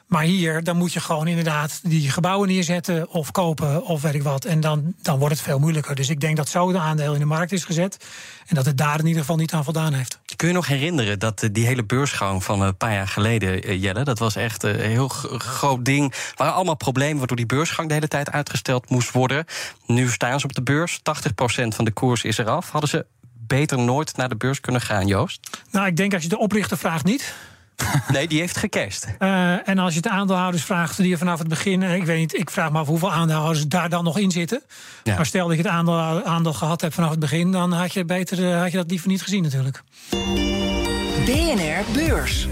Maar 0.07 0.23
hier, 0.23 0.65
dan 0.65 0.77
moet 0.77 0.93
je 0.93 1.01
gewoon 1.01 1.27
inderdaad 1.27 1.81
die 1.83 2.11
gebouwen 2.11 2.49
neerzetten 2.49 3.11
of 3.11 3.31
kopen 3.31 3.85
of 3.85 4.03
weet 4.03 4.15
ik 4.15 4.23
wat. 4.23 4.45
En 4.45 4.61
dan, 4.61 4.95
dan 5.03 5.19
wordt 5.19 5.35
het 5.35 5.45
veel 5.45 5.59
moeilijker. 5.59 5.95
Dus 5.95 6.09
ik 6.09 6.21
denk 6.21 6.37
dat 6.37 6.49
zo 6.49 6.73
de 6.73 6.79
aandeel 6.79 7.13
in 7.13 7.19
de 7.19 7.25
markt 7.25 7.53
is 7.53 7.65
gezet. 7.65 7.97
En 8.47 8.55
dat 8.55 8.65
het 8.67 8.79
daar 8.79 8.99
in 8.99 9.07
ieder 9.07 9.21
geval 9.21 9.37
niet 9.37 9.53
aan 9.53 9.65
voldaan 9.65 9.93
heeft. 9.93 10.19
Kun 10.37 10.49
je 10.49 10.55
nog 10.55 10.67
herinneren 10.67 11.19
dat 11.19 11.43
eh, 11.43 11.49
die 11.53 11.67
hele 11.67 11.85
beursgang 11.85 12.45
van 12.45 12.61
een 12.61 12.77
paar 12.77 12.93
jaar 12.93 13.09
geleden, 13.09 13.63
eh, 13.63 13.83
Jelle, 13.83 14.05
dat 14.05 14.19
was 14.19 14.37
echt 14.37 14.63
een 14.63 14.81
heel 14.81 15.09
groot 15.09 15.85
ding. 15.85 16.13
Er 16.13 16.33
waren 16.37 16.55
allemaal 16.55 16.77
problemen 16.77 17.19
waardoor 17.19 17.37
die 17.37 17.47
beursgang 17.47 17.89
de 17.89 17.95
hele 17.95 18.09
tijd 18.09 18.31
uitgesteld 18.31 18.91
moest 18.91 19.13
worden. 19.13 19.45
Nu 19.87 20.09
staan 20.11 20.41
ze 20.41 20.47
op 20.47 20.55
de 20.55 20.63
beurs. 20.63 21.01
80% 21.03 21.75
van 21.75 21.85
de 21.85 21.93
koers 21.93 22.25
is 22.25 22.39
eraf. 22.39 22.71
Hadden 22.71 22.91
ze 22.91 23.07
beter 23.47 23.79
nooit 23.79 24.17
naar 24.17 24.29
de 24.29 24.37
beurs 24.37 24.61
kunnen 24.61 24.81
gaan, 24.81 25.07
Joost? 25.07 25.41
Nou, 25.71 25.87
ik 25.87 25.97
denk 25.97 26.15
als 26.15 26.23
je 26.23 26.29
de 26.29 26.39
oprichter 26.39 26.79
vraagt 26.79 27.05
niet. 27.05 27.35
Nee, 28.13 28.29
die 28.29 28.41
heeft 28.41 28.57
gecashed. 28.57 29.17
Uh, 29.19 29.69
en 29.69 29.79
als 29.79 29.95
je 29.95 30.01
de 30.01 30.09
aandeelhouders 30.09 30.65
vraagt 30.65 30.97
die 30.97 31.09
je 31.09 31.19
vanaf 31.19 31.39
het 31.39 31.49
begin... 31.49 31.83
Eh, 31.83 31.95
ik 31.95 32.05
weet 32.05 32.19
niet, 32.19 32.39
ik 32.39 32.51
vraag 32.51 32.73
me 32.73 32.79
af 32.79 32.87
hoeveel 32.87 33.13
aandeelhouders 33.13 33.67
daar 33.67 33.89
dan 33.89 34.05
nog 34.05 34.19
in 34.19 34.31
zitten. 34.31 34.63
Ja. 35.03 35.17
Maar 35.17 35.27
stel 35.27 35.47
dat 35.47 35.57
je 35.57 35.63
het 35.63 35.73
aandeel, 35.73 36.25
aandeel 36.25 36.53
gehad 36.53 36.81
hebt 36.81 36.95
vanaf 36.95 37.11
het 37.11 37.19
begin... 37.19 37.53
dan 37.53 37.73
had 37.73 37.93
je, 37.93 38.05
beter, 38.05 38.39
uh, 38.39 38.61
had 38.61 38.71
je 38.71 38.77
dat 38.77 38.91
liever 38.91 39.09
niet 39.09 39.23
gezien 39.23 39.43
natuurlijk. 39.43 39.83
BNR 41.25 41.93
Beurs. 41.93 42.49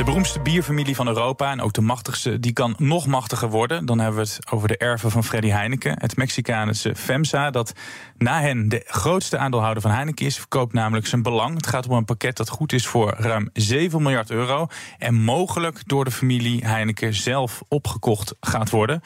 De 0.00 0.06
beroemdste 0.06 0.40
bierfamilie 0.40 0.94
van 0.94 1.06
Europa 1.06 1.50
en 1.50 1.60
ook 1.60 1.72
de 1.72 1.80
machtigste, 1.80 2.40
die 2.40 2.52
kan 2.52 2.74
nog 2.78 3.06
machtiger 3.06 3.48
worden. 3.48 3.86
Dan 3.86 3.98
hebben 3.98 4.24
we 4.24 4.30
het 4.30 4.52
over 4.52 4.68
de 4.68 4.76
erven 4.76 5.10
van 5.10 5.24
Freddy 5.24 5.48
Heineken, 5.48 5.94
het 5.98 6.16
Mexicaanse 6.16 6.94
FEMSA, 6.94 7.50
dat 7.50 7.72
na 8.16 8.40
hen 8.40 8.68
de 8.68 8.82
grootste 8.86 9.38
aandeelhouder 9.38 9.82
van 9.82 9.90
Heineken 9.90 10.26
is, 10.26 10.38
verkoopt 10.38 10.72
namelijk 10.72 11.06
zijn 11.06 11.22
belang. 11.22 11.54
Het 11.54 11.66
gaat 11.66 11.88
om 11.88 11.96
een 11.96 12.04
pakket 12.04 12.36
dat 12.36 12.48
goed 12.48 12.72
is 12.72 12.86
voor 12.86 13.14
ruim 13.18 13.50
7 13.52 14.02
miljard 14.02 14.30
euro 14.30 14.66
en 14.98 15.14
mogelijk 15.14 15.82
door 15.86 16.04
de 16.04 16.10
familie 16.10 16.66
Heineken 16.66 17.14
zelf 17.14 17.62
opgekocht 17.68 18.34
gaat 18.40 18.70
worden. 18.70 19.00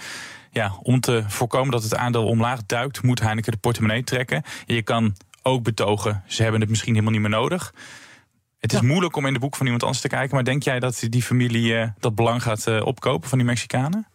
Ja, 0.50 0.72
om 0.82 1.00
te 1.00 1.24
voorkomen 1.26 1.70
dat 1.70 1.82
het 1.82 1.96
aandeel 1.96 2.26
omlaag 2.26 2.66
duikt, 2.66 3.02
moet 3.02 3.20
Heineken 3.20 3.52
de 3.52 3.58
portemonnee 3.58 4.04
trekken. 4.04 4.42
je 4.66 4.82
kan 4.82 5.16
ook 5.42 5.62
betogen, 5.62 6.22
ze 6.26 6.42
hebben 6.42 6.60
het 6.60 6.70
misschien 6.70 6.92
helemaal 6.92 7.12
niet 7.12 7.22
meer 7.22 7.38
nodig. 7.38 7.72
Het 8.64 8.72
is 8.72 8.80
moeilijk 8.80 9.16
om 9.16 9.26
in 9.26 9.32
de 9.32 9.38
boek 9.38 9.56
van 9.56 9.64
iemand 9.64 9.82
anders 9.82 10.02
te 10.02 10.08
kijken. 10.08 10.34
Maar 10.34 10.44
denk 10.44 10.62
jij 10.62 10.80
dat 10.80 11.06
die 11.08 11.22
familie 11.22 11.72
uh, 11.72 11.88
dat 11.98 12.14
belang 12.14 12.42
gaat 12.42 12.66
uh, 12.66 12.86
opkopen 12.86 13.28
van 13.28 13.38
die 13.38 13.46
Mexicanen? 13.46 14.06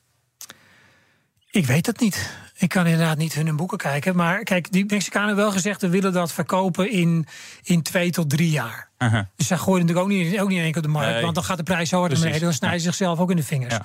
Ik 1.52 1.66
weet 1.66 1.86
het 1.86 2.00
niet. 2.00 2.30
Ik 2.58 2.70
kan 2.70 2.86
inderdaad 2.86 3.18
niet 3.18 3.34
hun 3.34 3.56
boeken 3.56 3.78
kijken. 3.78 4.16
Maar 4.16 4.44
kijk, 4.44 4.72
die 4.72 4.86
Mexicanen 4.88 5.36
wel 5.36 5.52
gezegd... 5.52 5.82
we 5.82 5.90
willen 5.90 6.14
dat 6.14 6.32
verkopen 6.32 6.92
in, 6.92 7.28
in 7.64 7.82
twee 7.82 8.12
tot 8.12 8.30
drie 8.30 8.50
jaar. 8.50 8.90
Uh 8.98 9.12
-huh. 9.12 9.22
Dus 9.36 9.48
zij 9.48 9.58
gooien 9.58 9.86
natuurlijk 9.86 10.12
ook 10.12 10.18
niet, 10.18 10.40
ook 10.40 10.48
niet 10.48 10.58
in 10.58 10.64
één 10.64 10.72
keer 10.72 10.82
op 10.82 10.88
de 10.88 10.94
markt. 10.94 11.14
Nee. 11.14 11.22
Want 11.22 11.36
dan 11.36 11.44
gaat 11.44 11.58
de 11.58 11.64
prijs 11.64 11.90
zo 11.90 12.00
hard 12.00 12.12
naar 12.12 12.22
beneden. 12.22 12.42
Dan 12.42 12.54
snijden 12.54 12.80
ze 12.80 12.86
ja. 12.86 12.92
zichzelf 12.92 13.20
ook 13.20 13.30
in 13.30 13.36
de 13.36 13.44
vingers. 13.44 13.78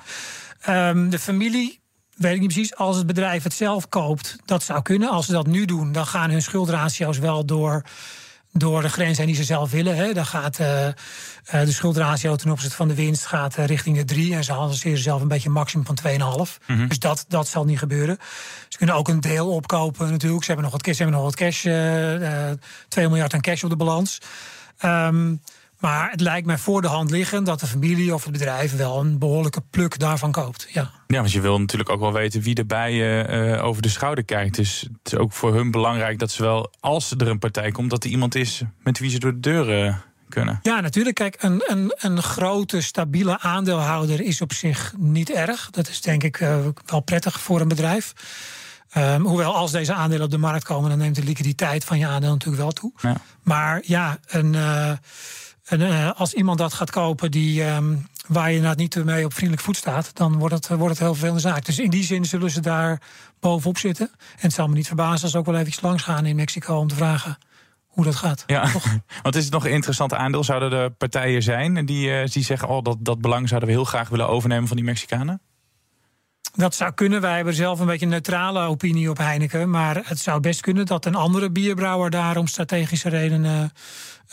Ja. 0.65 0.89
Um, 0.89 1.09
de 1.09 1.19
familie 1.19 1.79
weet 2.15 2.33
ik 2.33 2.39
niet 2.39 2.53
precies. 2.53 2.75
Als 2.75 2.97
het 2.97 3.05
bedrijf 3.05 3.43
het 3.43 3.53
zelf 3.53 3.89
koopt, 3.89 4.35
dat 4.45 4.63
zou 4.63 4.81
kunnen. 4.81 5.09
Als 5.09 5.25
ze 5.25 5.31
dat 5.31 5.47
nu 5.47 5.65
doen, 5.65 5.91
dan 5.91 6.05
gaan 6.05 6.29
hun 6.29 6.41
schuldratio's 6.41 7.17
wel 7.17 7.45
door 7.45 7.83
door 8.57 8.81
de 8.81 8.89
grens 8.89 9.17
en 9.17 9.25
die 9.25 9.35
ze 9.35 9.43
zelf 9.43 9.71
willen. 9.71 9.95
Hè. 9.95 10.13
Dan 10.13 10.25
gaat 10.25 10.59
uh, 10.59 10.87
de 11.51 11.71
schuldratio 11.71 12.35
ten 12.35 12.51
opzichte 12.51 12.75
van 12.75 12.87
de 12.87 12.95
winst 12.95 13.25
gaat, 13.25 13.57
uh, 13.57 13.65
richting 13.65 13.97
de 13.97 14.05
3. 14.05 14.35
En 14.35 14.43
ze 14.43 14.53
hanteren 14.53 14.97
zelf 14.97 15.21
een 15.21 15.27
beetje 15.27 15.47
een 15.47 15.53
maximum 15.53 15.85
van 15.85 15.97
2,5. 16.07 16.13
Mm 16.15 16.75
-hmm. 16.77 16.87
Dus 16.87 16.99
dat, 16.99 17.25
dat 17.27 17.47
zal 17.47 17.65
niet 17.65 17.79
gebeuren. 17.79 18.17
Ze 18.69 18.77
kunnen 18.77 18.95
ook 18.95 19.07
een 19.07 19.19
deel 19.19 19.51
opkopen 19.51 20.11
natuurlijk. 20.11 20.43
Ze 20.43 20.51
hebben 20.51 20.71
nog 20.71 20.81
wat, 20.81 20.95
ze 20.95 21.03
hebben 21.03 21.21
nog 21.21 21.25
wat 21.25 21.35
cash, 21.35 21.61
2 22.87 23.07
miljard 23.07 23.33
aan 23.33 23.41
cash 23.41 23.63
op 23.63 23.69
de 23.69 23.75
balans. 23.75 24.21
Um, 24.85 25.41
maar 25.79 26.11
het 26.11 26.21
lijkt 26.21 26.47
mij 26.47 26.57
voor 26.57 26.81
de 26.81 26.87
hand 26.87 27.11
liggen 27.11 27.43
dat 27.43 27.59
de 27.59 27.67
familie 27.67 28.13
of 28.13 28.23
het 28.23 28.31
bedrijf 28.31 28.75
wel 28.75 28.99
een 28.99 29.19
behoorlijke 29.19 29.61
pluk 29.69 29.99
daarvan 29.99 30.31
koopt. 30.31 30.67
Ja, 30.71 30.91
ja 31.07 31.19
want 31.19 31.31
je 31.31 31.41
wil 31.41 31.59
natuurlijk 31.59 31.89
ook 31.89 31.99
wel 31.99 32.13
weten 32.13 32.41
wie 32.41 32.55
erbij 32.55 32.93
uh, 33.53 33.63
over 33.63 33.81
de 33.81 33.89
schouder 33.89 34.23
kijkt. 34.23 34.55
Dus 34.55 34.81
het 34.81 35.13
is 35.13 35.19
ook 35.19 35.33
voor 35.33 35.53
hun 35.53 35.71
belangrijk 35.71 36.19
dat 36.19 36.31
ze 36.31 36.43
wel, 36.43 36.73
als 36.79 37.11
er 37.11 37.27
een 37.27 37.39
partij 37.39 37.71
komt, 37.71 37.89
dat 37.89 38.03
er 38.03 38.09
iemand 38.09 38.35
is 38.35 38.61
met 38.83 38.99
wie 38.99 39.09
ze 39.09 39.19
door 39.19 39.33
de 39.33 39.39
deuren 39.39 40.01
kunnen. 40.29 40.59
Ja, 40.61 40.79
natuurlijk. 40.79 41.15
Kijk, 41.15 41.35
een, 41.39 41.63
een, 41.65 41.93
een 41.97 42.21
grote, 42.21 42.81
stabiele 42.81 43.39
aandeelhouder 43.39 44.21
is 44.21 44.41
op 44.41 44.53
zich 44.53 44.93
niet 44.97 45.31
erg. 45.31 45.69
Dat 45.71 45.87
is 45.87 46.01
denk 46.01 46.23
ik 46.23 46.39
uh, 46.39 46.57
wel 46.85 46.99
prettig 46.99 47.39
voor 47.39 47.61
een 47.61 47.67
bedrijf. 47.67 48.13
Um, 48.97 49.25
hoewel 49.25 49.55
als 49.55 49.71
deze 49.71 49.93
aandelen 49.93 50.25
op 50.25 50.31
de 50.31 50.37
markt 50.37 50.63
komen, 50.63 50.89
dan 50.89 50.99
neemt 50.99 51.15
de 51.15 51.23
liquiditeit 51.23 51.83
van 51.83 51.97
je 51.97 52.07
aandeel 52.07 52.31
natuurlijk 52.31 52.61
wel 52.61 52.71
toe. 52.71 52.91
Ja. 53.01 53.17
Maar 53.43 53.81
ja, 53.85 54.17
een. 54.27 54.55
En 55.65 55.81
uh, 55.81 56.11
als 56.15 56.33
iemand 56.33 56.57
dat 56.57 56.73
gaat 56.73 56.91
kopen 56.91 57.31
die, 57.31 57.63
um, 57.63 58.07
waar 58.27 58.51
je 58.51 58.61
nou 58.61 58.75
niet 58.75 59.03
mee 59.05 59.25
op 59.25 59.33
vriendelijk 59.33 59.63
voet 59.63 59.77
staat, 59.77 60.15
dan 60.15 60.37
wordt 60.37 60.53
het, 60.53 60.67
wordt 60.67 60.89
het 60.89 60.99
heel 60.99 61.11
vervelende 61.11 61.41
zaak. 61.41 61.65
Dus 61.65 61.79
in 61.79 61.89
die 61.89 62.03
zin 62.03 62.25
zullen 62.25 62.51
ze 62.51 62.59
daar 62.59 63.01
bovenop 63.39 63.77
zitten. 63.77 64.07
En 64.17 64.41
het 64.41 64.53
zal 64.53 64.67
me 64.67 64.73
niet 64.73 64.87
verbazen 64.87 65.21
als 65.21 65.31
ze 65.31 65.37
ook 65.37 65.45
wel 65.45 65.55
even 65.55 65.73
langs 65.81 66.03
gaan 66.03 66.25
in 66.25 66.35
Mexico 66.35 66.77
om 66.77 66.87
te 66.87 66.95
vragen 66.95 67.37
hoe 67.95 68.03
dat 68.03 68.15
gaat. 68.15 68.43
Ja, 68.47 68.71
want 69.23 69.35
is 69.35 69.43
het 69.43 69.53
nog 69.53 69.65
een 69.65 69.71
interessant 69.71 70.13
aandeel? 70.13 70.43
Zouden 70.43 70.71
er 70.71 70.91
partijen 70.91 71.43
zijn 71.43 71.85
die, 71.85 72.09
uh, 72.09 72.25
die 72.25 72.43
zeggen: 72.43 72.67
Oh, 72.67 72.83
dat, 72.83 72.97
dat 72.99 73.21
belang 73.21 73.47
zouden 73.47 73.69
we 73.69 73.75
heel 73.75 73.85
graag 73.85 74.09
willen 74.09 74.27
overnemen 74.27 74.67
van 74.67 74.75
die 74.75 74.85
Mexicanen? 74.85 75.41
Dat 76.55 76.75
zou 76.75 76.91
kunnen. 76.91 77.21
Wij 77.21 77.35
hebben 77.35 77.53
zelf 77.53 77.79
een 77.79 77.85
beetje 77.85 78.05
een 78.05 78.11
neutrale 78.11 78.59
opinie 78.59 79.09
op 79.09 79.17
Heineken. 79.17 79.69
Maar 79.69 80.01
het 80.03 80.19
zou 80.19 80.39
best 80.39 80.61
kunnen 80.61 80.85
dat 80.85 81.05
een 81.05 81.15
andere 81.15 81.51
bierbrouwer 81.51 82.09
daar 82.09 82.37
om 82.37 82.47
strategische 82.47 83.09
redenen 83.09 83.71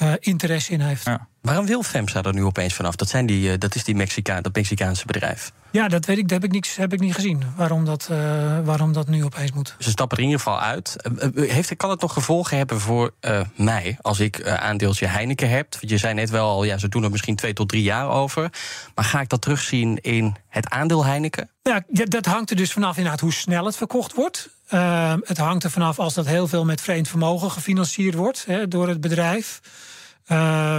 uh, 0.02 0.12
interesse 0.18 0.72
in 0.72 0.80
heeft. 0.80 1.04
Ja. 1.04 1.28
Waarom 1.40 1.66
wil 1.66 1.82
FEMSA 1.82 2.22
er 2.22 2.34
nu 2.34 2.44
opeens 2.44 2.74
vanaf? 2.74 2.96
Dat, 2.96 3.08
zijn 3.08 3.26
die, 3.26 3.52
uh, 3.52 3.58
dat 3.58 3.74
is 3.74 3.84
die 3.84 3.94
Mexica, 3.94 4.40
dat 4.40 4.54
Mexicaanse 4.54 5.06
bedrijf. 5.06 5.52
Ja, 5.70 5.88
dat 5.88 6.04
weet 6.04 6.18
ik. 6.18 6.22
Dat 6.22 6.30
heb 6.30 6.44
ik, 6.44 6.52
niks, 6.52 6.76
heb 6.76 6.92
ik 6.92 7.00
niet 7.00 7.14
gezien. 7.14 7.42
Waarom 7.56 7.84
dat, 7.84 8.08
uh, 8.10 8.18
waarom 8.64 8.92
dat 8.92 9.08
nu 9.08 9.24
opeens 9.24 9.52
moet. 9.52 9.74
Ze 9.78 9.90
stappen 9.90 10.16
er 10.16 10.22
in 10.22 10.28
ieder 10.28 10.44
geval 10.44 10.60
uit. 10.60 10.96
Heeft, 11.34 11.76
kan 11.76 11.90
het 11.90 12.00
nog 12.00 12.12
gevolgen 12.12 12.56
hebben 12.56 12.80
voor 12.80 13.14
mij 13.54 13.98
als 14.00 14.20
ik 14.20 14.48
aandeeltje 14.48 15.06
Heineken 15.06 15.48
heb? 15.48 15.76
Je 15.80 15.98
zei 15.98 16.14
net 16.14 16.30
wel 16.30 16.48
al, 16.48 16.64
ja, 16.64 16.78
ze 16.78 16.88
doen 16.88 17.04
er 17.04 17.10
misschien 17.10 17.36
twee 17.36 17.52
tot 17.52 17.68
drie 17.68 17.82
jaar 17.82 18.08
over. 18.08 18.50
Maar 18.94 19.04
ga 19.04 19.20
ik 19.20 19.28
dat 19.28 19.40
terugzien 19.40 19.98
in 20.00 20.36
het 20.48 20.68
aandeel 20.70 21.04
Heineken? 21.04 21.50
Ja, 21.62 21.82
dat 21.88 22.26
hangt 22.26 22.50
er 22.50 22.56
dus 22.56 22.72
vanaf 22.72 22.96
inderdaad 22.96 23.20
hoe 23.20 23.32
snel 23.32 23.64
het 23.66 23.76
verkocht 23.76 24.14
wordt. 24.14 24.48
Uh, 24.74 25.14
het 25.24 25.38
hangt 25.38 25.64
er 25.64 25.70
vanaf 25.70 25.98
als 25.98 26.14
dat 26.14 26.26
heel 26.26 26.48
veel 26.48 26.64
met 26.64 26.80
vreemd 26.80 27.08
vermogen 27.08 27.50
gefinancierd 27.50 28.14
wordt 28.14 28.44
hè, 28.46 28.68
door 28.68 28.88
het 28.88 29.00
bedrijf. 29.00 29.60
Uh, 30.28 30.78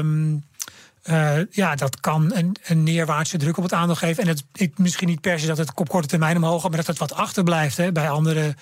uh, 1.10 1.40
ja, 1.52 1.76
dat 1.76 2.00
kan 2.00 2.34
een, 2.34 2.56
een, 2.64 2.84
neerwaartse 2.84 3.38
druk 3.38 3.58
op 3.58 3.64
het 3.64 3.74
aandeel 3.74 3.96
geven. 3.96 4.24
En 4.24 4.30
het, 4.30 4.44
het, 4.52 4.78
misschien 4.78 5.08
niet 5.08 5.22
per 5.22 5.40
se 5.40 5.48
dat 5.48 5.58
het 5.58 5.72
op 5.76 5.90
korte 5.90 6.08
termijn 6.08 6.38
omhoog 6.38 6.62
gaat, 6.62 6.70
maar 6.70 6.80
dat 6.80 6.88
het 6.88 6.98
wat 6.98 7.14
achterblijft 7.14 7.78
hè, 7.78 7.92
bij 7.92 8.10
andere 8.10 8.56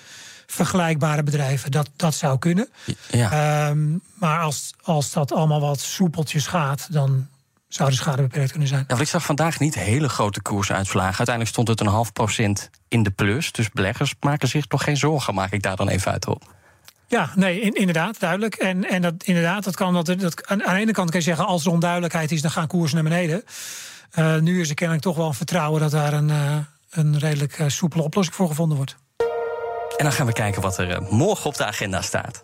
vergelijkbare 0.48 1.24
bedrijven. 1.24 1.72
Dat, 1.72 1.89
dat 1.96 2.15
zou 2.15 2.39
kunnen. 2.39 2.70
Ja. 3.12 3.70
Um, 3.70 4.02
maar 4.13 4.39
als, 4.39 4.74
als 4.82 5.12
dat 5.12 5.34
allemaal 5.34 5.62
wat 5.62 5.80
soepeltjes 5.80 6.48
gaat, 6.48 6.88
dan 6.94 7.28
zou 7.73 7.89
de 7.89 7.95
schade 7.95 8.21
beperkt 8.21 8.49
kunnen 8.49 8.67
zijn. 8.67 8.84
Ja, 8.88 8.99
ik 8.99 9.07
zag 9.07 9.23
vandaag 9.23 9.60
niet 9.60 9.75
hele 9.75 10.10
grote 10.10 10.41
koersuitslagen. 10.41 11.17
Uiteindelijk 11.17 11.49
stond 11.49 11.67
het 11.67 11.79
een 11.79 11.88
half 11.88 12.13
procent 12.13 12.69
in 12.88 13.03
de 13.03 13.12
plus. 13.12 13.51
Dus 13.51 13.69
beleggers 13.69 14.15
maken 14.19 14.47
zich 14.47 14.65
toch 14.65 14.84
geen 14.84 14.97
zorgen, 14.97 15.34
maak 15.34 15.51
ik 15.51 15.62
daar 15.62 15.75
dan 15.75 15.89
even 15.89 16.12
uit 16.12 16.27
op. 16.27 16.53
Ja, 17.07 17.29
nee, 17.36 17.62
in, 17.62 17.73
inderdaad, 17.73 18.19
duidelijk. 18.19 18.55
En, 18.55 18.89
en 18.89 19.01
dat, 19.01 19.13
inderdaad, 19.23 19.63
dat 19.63 19.75
kan, 19.75 19.93
dat, 19.93 20.05
dat, 20.05 20.47
aan 20.47 20.57
de 20.57 20.73
ene 20.73 20.91
kant 20.91 21.10
kan 21.10 21.19
je 21.19 21.25
zeggen, 21.25 21.45
als 21.45 21.65
er 21.65 21.71
onduidelijkheid 21.71 22.31
is, 22.31 22.41
dan 22.41 22.51
gaan 22.51 22.67
koersen 22.67 22.95
naar 22.95 23.12
beneden. 23.12 23.43
Uh, 24.15 24.38
nu 24.38 24.62
is 24.62 24.69
er 24.69 24.75
kennelijk 24.75 25.05
toch 25.05 25.15
wel 25.15 25.27
een 25.27 25.34
vertrouwen 25.34 25.81
dat 25.81 25.91
daar 25.91 26.13
een, 26.13 26.29
uh, 26.29 26.57
een 26.89 27.19
redelijk 27.19 27.60
uh, 27.60 27.67
soepele 27.67 28.03
oplossing 28.03 28.36
voor 28.36 28.47
gevonden 28.47 28.77
wordt. 28.77 28.95
En 29.97 30.03
dan 30.03 30.12
gaan 30.12 30.25
we 30.25 30.34
kijken 30.34 30.62
wat 30.62 30.77
er 30.77 31.01
morgen 31.01 31.45
op 31.45 31.55
de 31.55 31.65
agenda 31.65 32.01
staat. 32.01 32.43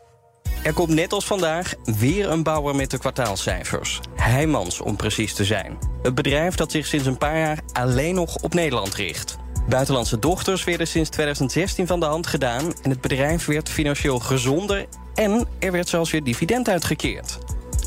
Er 0.68 0.74
komt 0.74 0.90
net 0.90 1.14
als 1.14 1.26
vandaag 1.26 1.74
weer 1.84 2.30
een 2.30 2.44
bouwer 2.44 2.76
met 2.76 2.92
de 2.92 2.98
kwartaalcijfers. 2.98 4.00
Heijmans 4.16 4.82
om 4.82 4.96
precies 4.96 5.34
te 5.34 5.46
zijn. 5.46 5.78
Het 6.02 6.16
bedrijf 6.16 6.56
dat 6.56 6.72
zich 6.72 6.86
sinds 6.86 7.06
een 7.06 7.18
paar 7.18 7.38
jaar 7.38 7.60
alleen 7.72 8.16
nog 8.16 8.36
op 8.36 8.54
Nederland 8.54 8.96
richt. 8.96 9.38
Buitenlandse 9.70 10.20
dochters 10.20 10.64
werden 10.64 10.88
sinds 10.88 11.10
2016 11.10 11.88
van 11.88 12.00
de 12.00 12.06
hand 12.06 12.28
gedaan 12.28 12.74
en 12.82 12.90
het 12.90 13.02
bedrijf 13.02 13.46
werd 13.46 13.70
financieel 13.70 14.20
gezonder 14.20 14.86
en 15.16 15.48
er 15.60 15.72
werd 15.72 15.90
zelfs 15.90 16.12
weer 16.12 16.24
dividend 16.24 16.70
uitgekeerd. 16.70 17.38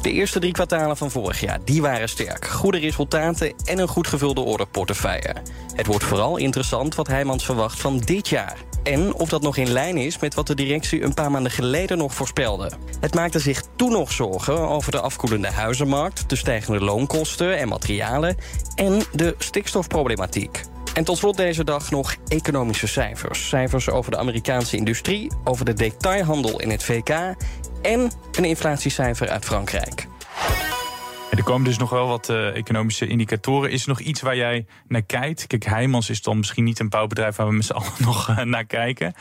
De 0.03 0.13
eerste 0.13 0.39
drie 0.39 0.53
kwartalen 0.53 0.97
van 0.97 1.11
vorig 1.11 1.41
jaar 1.41 1.59
die 1.65 1.83
waren 1.83 2.09
sterk. 2.09 2.47
Goede 2.47 2.79
resultaten 2.79 3.53
en 3.65 3.79
een 3.79 3.89
goed 3.89 4.07
gevulde 4.07 4.41
orderportefeuille. 4.41 5.35
Het 5.75 5.87
wordt 5.87 6.05
vooral 6.05 6.37
interessant 6.37 6.95
wat 6.95 7.07
Heijmans 7.07 7.45
verwacht 7.45 7.81
van 7.81 7.99
dit 7.99 8.29
jaar. 8.29 8.57
En 8.83 9.15
of 9.15 9.29
dat 9.29 9.43
nog 9.43 9.57
in 9.57 9.71
lijn 9.71 9.97
is 9.97 10.19
met 10.19 10.35
wat 10.35 10.47
de 10.47 10.55
directie 10.55 11.03
een 11.03 11.15
paar 11.15 11.31
maanden 11.31 11.53
geleden 11.53 11.99
nog 11.99 12.15
voorspelde. 12.15 12.71
Het 13.01 13.15
maakte 13.15 13.39
zich 13.39 13.63
toen 13.77 13.93
nog 13.93 14.13
zorgen 14.13 14.69
over 14.69 14.93
de 14.93 15.01
afkoelende 15.01 15.51
huizenmarkt, 15.51 16.29
de 16.29 16.37
stijgende 16.37 16.81
loonkosten 16.81 17.59
en 17.59 17.69
materialen 17.69 18.37
en 18.75 19.03
de 19.13 19.35
stikstofproblematiek. 19.39 20.63
En 20.95 21.05
tot 21.05 21.19
slot 21.19 21.37
deze 21.37 21.65
dag 21.65 21.91
nog 21.91 22.17
economische 22.29 22.87
cijfers. 22.87 23.49
Cijfers 23.49 23.89
over 23.89 24.11
de 24.11 24.19
Amerikaanse 24.19 24.77
industrie, 24.77 25.33
over 25.45 25.65
de 25.65 25.73
detailhandel 25.73 26.61
in 26.61 26.71
het 26.71 26.85
VK 26.85 27.09
en 27.83 28.11
een 28.33 28.45
inflatiecijfer 28.45 29.29
uit 29.29 29.45
Frankrijk. 29.45 30.10
Er 31.31 31.43
komen 31.43 31.65
dus 31.65 31.79
nog 31.79 31.91
wel 31.91 32.07
wat 32.07 32.29
uh, 32.29 32.57
economische 32.57 33.07
indicatoren. 33.07 33.71
Is 33.71 33.83
er 33.83 33.89
nog 33.89 34.01
iets 34.01 34.21
waar 34.21 34.37
jij 34.37 34.67
naar 34.89 35.03
kijkt? 35.03 35.47
Kijk, 35.47 35.65
Heijmans 35.65 36.11
is 36.11 36.23
dan 36.23 36.37
misschien 36.37 36.65
niet 36.65 36.79
een 36.79 36.89
bouwbedrijf 36.89 37.37
waar 37.37 37.47
we 37.47 37.53
met 37.53 37.65
z'n 37.65 37.73
allen 37.73 37.93
nog 38.05 38.29
uh, 38.29 38.43
naar 38.43 38.65
kijken. 38.65 39.15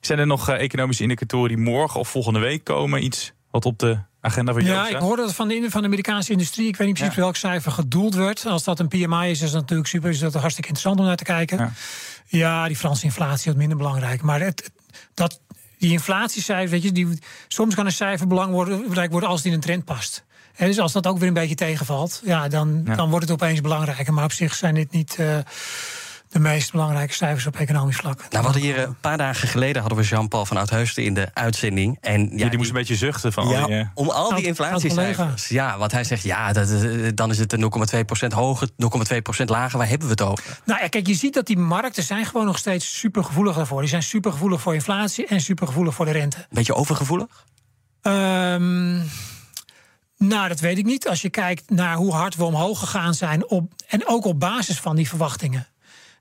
Zijn 0.00 0.18
er 0.18 0.26
nog 0.26 0.50
uh, 0.50 0.60
economische 0.60 1.02
indicatoren 1.02 1.48
die 1.48 1.58
morgen 1.58 2.00
of 2.00 2.08
volgende 2.08 2.38
week 2.38 2.64
komen? 2.64 3.04
Iets 3.04 3.32
wat 3.50 3.64
op 3.64 3.78
de 3.78 3.98
agenda 4.20 4.52
van 4.52 4.64
Ja, 4.64 4.88
ik 4.88 4.96
hoorde 4.96 5.22
dat 5.22 5.34
van 5.34 5.48
de, 5.48 5.70
van 5.70 5.80
de 5.80 5.86
Amerikaanse 5.86 6.32
industrie. 6.32 6.66
Ik 6.66 6.76
weet 6.76 6.86
niet 6.86 6.96
precies 6.96 7.14
ja. 7.14 7.20
welk 7.20 7.36
cijfer 7.36 7.72
gedoeld 7.72 8.14
werd. 8.14 8.46
Als 8.46 8.64
dat 8.64 8.78
een 8.78 8.88
PMI 8.88 9.30
is, 9.30 9.42
is 9.42 9.50
dat 9.50 9.60
natuurlijk 9.60 9.88
super. 9.88 10.10
Is 10.10 10.18
dat 10.18 10.34
hartstikke 10.34 10.68
interessant 10.68 11.00
om 11.00 11.06
naar 11.06 11.16
te 11.16 11.24
kijken. 11.24 11.58
Ja, 11.58 11.72
ja 12.26 12.66
die 12.66 12.76
Franse 12.76 13.04
inflatie 13.04 13.50
wat 13.50 13.60
minder 13.60 13.76
belangrijk. 13.76 14.22
Maar 14.22 14.40
het, 14.40 14.70
dat, 15.14 15.40
die 15.78 15.92
inflatiecijfers, 15.92 16.70
weet 16.70 16.82
je, 16.82 16.92
die, 16.92 17.18
soms 17.48 17.74
kan 17.74 17.86
een 17.86 17.92
cijfer 17.92 18.26
belangrijk 18.26 19.10
worden 19.10 19.28
als 19.28 19.38
het 19.38 19.46
in 19.46 19.52
een 19.52 19.60
trend 19.60 19.84
past. 19.84 20.24
En 20.56 20.66
dus 20.66 20.78
als 20.78 20.92
dat 20.92 21.06
ook 21.06 21.18
weer 21.18 21.28
een 21.28 21.34
beetje 21.34 21.54
tegenvalt, 21.54 22.20
ja, 22.24 22.48
dan, 22.48 22.82
ja. 22.84 22.94
dan 22.94 23.10
wordt 23.10 23.28
het 23.28 23.42
opeens 23.42 23.60
belangrijker. 23.60 24.12
Maar 24.12 24.24
op 24.24 24.32
zich 24.32 24.54
zijn 24.54 24.74
dit 24.74 24.90
niet. 24.90 25.16
Uh, 25.20 25.36
de 26.34 26.40
meest 26.40 26.72
belangrijke 26.72 27.14
cijfers 27.14 27.46
op 27.46 27.56
economisch 27.56 27.96
vlak. 27.96 28.16
Nou, 28.16 28.28
we 28.30 28.38
hadden 28.38 28.62
hier 28.62 28.78
een 28.78 28.96
paar 29.00 29.16
dagen 29.16 29.48
geleden 29.48 29.80
hadden 29.80 29.98
we 29.98 30.04
Jean-Paul 30.04 30.46
van 30.46 30.56
Oudheusden 30.56 31.04
in 31.04 31.14
de 31.14 31.28
uitzending. 31.34 31.98
En 32.00 32.22
ja, 32.22 32.28
die, 32.28 32.48
die 32.48 32.58
moest 32.58 32.68
een 32.68 32.76
beetje 32.76 32.94
zuchten 32.94 33.32
van. 33.32 33.48
Ja, 33.48 33.60
al 33.60 33.66
die, 33.66 33.90
om 33.94 34.08
al 34.08 34.34
die 34.34 34.44
inflatiecijfers. 34.44 35.48
Ja, 35.48 35.78
wat 35.78 35.92
hij 35.92 36.04
zegt, 36.04 36.22
ja, 36.22 36.52
dat, 36.52 36.68
dan 37.14 37.30
is 37.30 37.38
het 37.38 37.56
0,2% 37.56 38.28
hoger, 38.28 38.68
0,2% 38.68 39.44
lager. 39.44 39.78
Waar 39.78 39.88
hebben 39.88 40.06
we 40.06 40.12
het 40.12 40.22
over? 40.22 40.60
Nou 40.64 40.80
ja, 40.80 40.88
kijk, 40.88 41.06
je 41.06 41.14
ziet 41.14 41.34
dat 41.34 41.46
die 41.46 41.58
markten 41.58 42.02
zijn 42.02 42.26
gewoon 42.26 42.46
nog 42.46 42.58
steeds 42.58 42.98
super 42.98 43.24
gevoelig 43.24 43.56
daarvoor. 43.56 43.80
Die 43.80 43.90
zijn 43.90 44.02
super 44.02 44.32
gevoelig 44.32 44.60
voor 44.60 44.74
inflatie 44.74 45.26
en 45.26 45.40
super 45.40 45.66
gevoelig 45.66 45.94
voor 45.94 46.04
de 46.04 46.12
rente. 46.12 46.46
Beetje 46.50 46.74
overgevoelig? 46.74 47.44
Um, 48.02 49.02
nou, 50.16 50.48
dat 50.48 50.60
weet 50.60 50.78
ik 50.78 50.84
niet. 50.84 51.08
Als 51.08 51.22
je 51.22 51.30
kijkt 51.30 51.70
naar 51.70 51.96
hoe 51.96 52.12
hard 52.12 52.36
we 52.36 52.44
omhoog 52.44 52.78
gegaan 52.78 53.14
zijn, 53.14 53.48
op, 53.48 53.72
en 53.86 54.06
ook 54.06 54.24
op 54.24 54.40
basis 54.40 54.80
van 54.80 54.96
die 54.96 55.08
verwachtingen. 55.08 55.66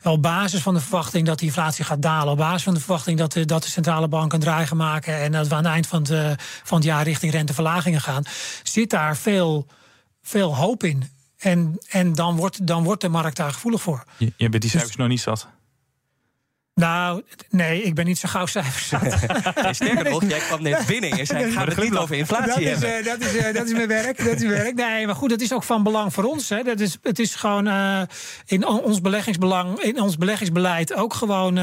Op 0.03 0.21
basis 0.21 0.61
van 0.61 0.73
de 0.73 0.79
verwachting 0.79 1.25
dat 1.25 1.39
de 1.39 1.45
inflatie 1.45 1.85
gaat 1.85 2.01
dalen. 2.01 2.31
Op 2.31 2.37
basis 2.37 2.63
van 2.63 2.73
de 2.73 2.79
verwachting 2.79 3.17
dat 3.17 3.31
de, 3.31 3.45
dat 3.45 3.63
de 3.63 3.69
centrale 3.69 4.07
bank 4.07 4.33
een 4.33 4.39
draai 4.39 4.67
gaan 4.67 4.77
maken. 4.77 5.17
En 5.21 5.31
dat 5.31 5.47
we 5.47 5.55
aan 5.55 5.63
het 5.63 5.73
eind 5.73 5.87
van 5.87 6.01
het, 6.01 6.11
uh, 6.11 6.31
van 6.63 6.77
het 6.77 6.87
jaar 6.87 7.03
richting 7.03 7.31
renteverlagingen 7.31 8.01
gaan. 8.01 8.23
Zit 8.63 8.89
daar 8.89 9.17
veel, 9.17 9.67
veel 10.21 10.55
hoop 10.55 10.83
in. 10.83 11.11
En, 11.37 11.77
en 11.89 12.13
dan, 12.13 12.35
wordt, 12.35 12.67
dan 12.67 12.83
wordt 12.83 13.01
de 13.01 13.09
markt 13.09 13.37
daar 13.37 13.53
gevoelig 13.53 13.81
voor. 13.81 14.03
Je, 14.17 14.33
je 14.37 14.49
bent 14.49 14.61
die 14.61 14.71
cijfers 14.71 14.91
dus, 14.91 14.99
nog 15.01 15.09
niet 15.09 15.21
zat. 15.21 15.47
Nou, 16.75 17.21
nee, 17.49 17.83
ik 17.83 17.95
ben 17.95 18.05
niet 18.05 18.17
zo 18.17 18.29
gauw 18.29 18.45
cijfers 18.45 18.91
nee, 19.63 19.73
sterker 19.73 20.09
nog, 20.09 20.23
jij 20.27 20.39
kwam 20.39 20.61
net 20.61 20.85
binnen 20.85 21.11
en 21.11 21.25
zei, 21.25 21.51
ga 21.51 21.65
het 21.65 21.81
niet 21.81 21.95
over 21.95 22.15
inflatie 22.15 22.47
dat 22.47 22.79
hebben. 22.79 22.99
Is, 22.99 23.05
uh, 23.05 23.11
dat, 23.11 23.19
is, 23.19 23.35
uh, 23.35 23.53
dat 23.53 23.65
is 23.65 23.73
mijn 23.73 23.87
werk, 23.87 24.17
dat 24.17 24.35
is 24.35 24.41
mijn 24.41 24.63
werk. 24.63 24.75
Nee, 24.75 25.05
maar 25.05 25.15
goed, 25.15 25.29
dat 25.29 25.41
is 25.41 25.53
ook 25.53 25.63
van 25.63 25.83
belang 25.83 26.13
voor 26.13 26.23
ons. 26.23 26.49
Hè. 26.49 26.63
Dat 26.63 26.79
is, 26.79 26.97
het 27.01 27.19
is 27.19 27.35
gewoon 27.35 27.67
uh, 27.67 28.01
in 28.45 28.67
ons 28.67 29.01
beleggingsbelang, 29.01 29.79
in 29.79 30.01
ons 30.01 30.17
beleggingsbeleid 30.17 30.93
ook 30.93 31.13
gewoon 31.13 31.57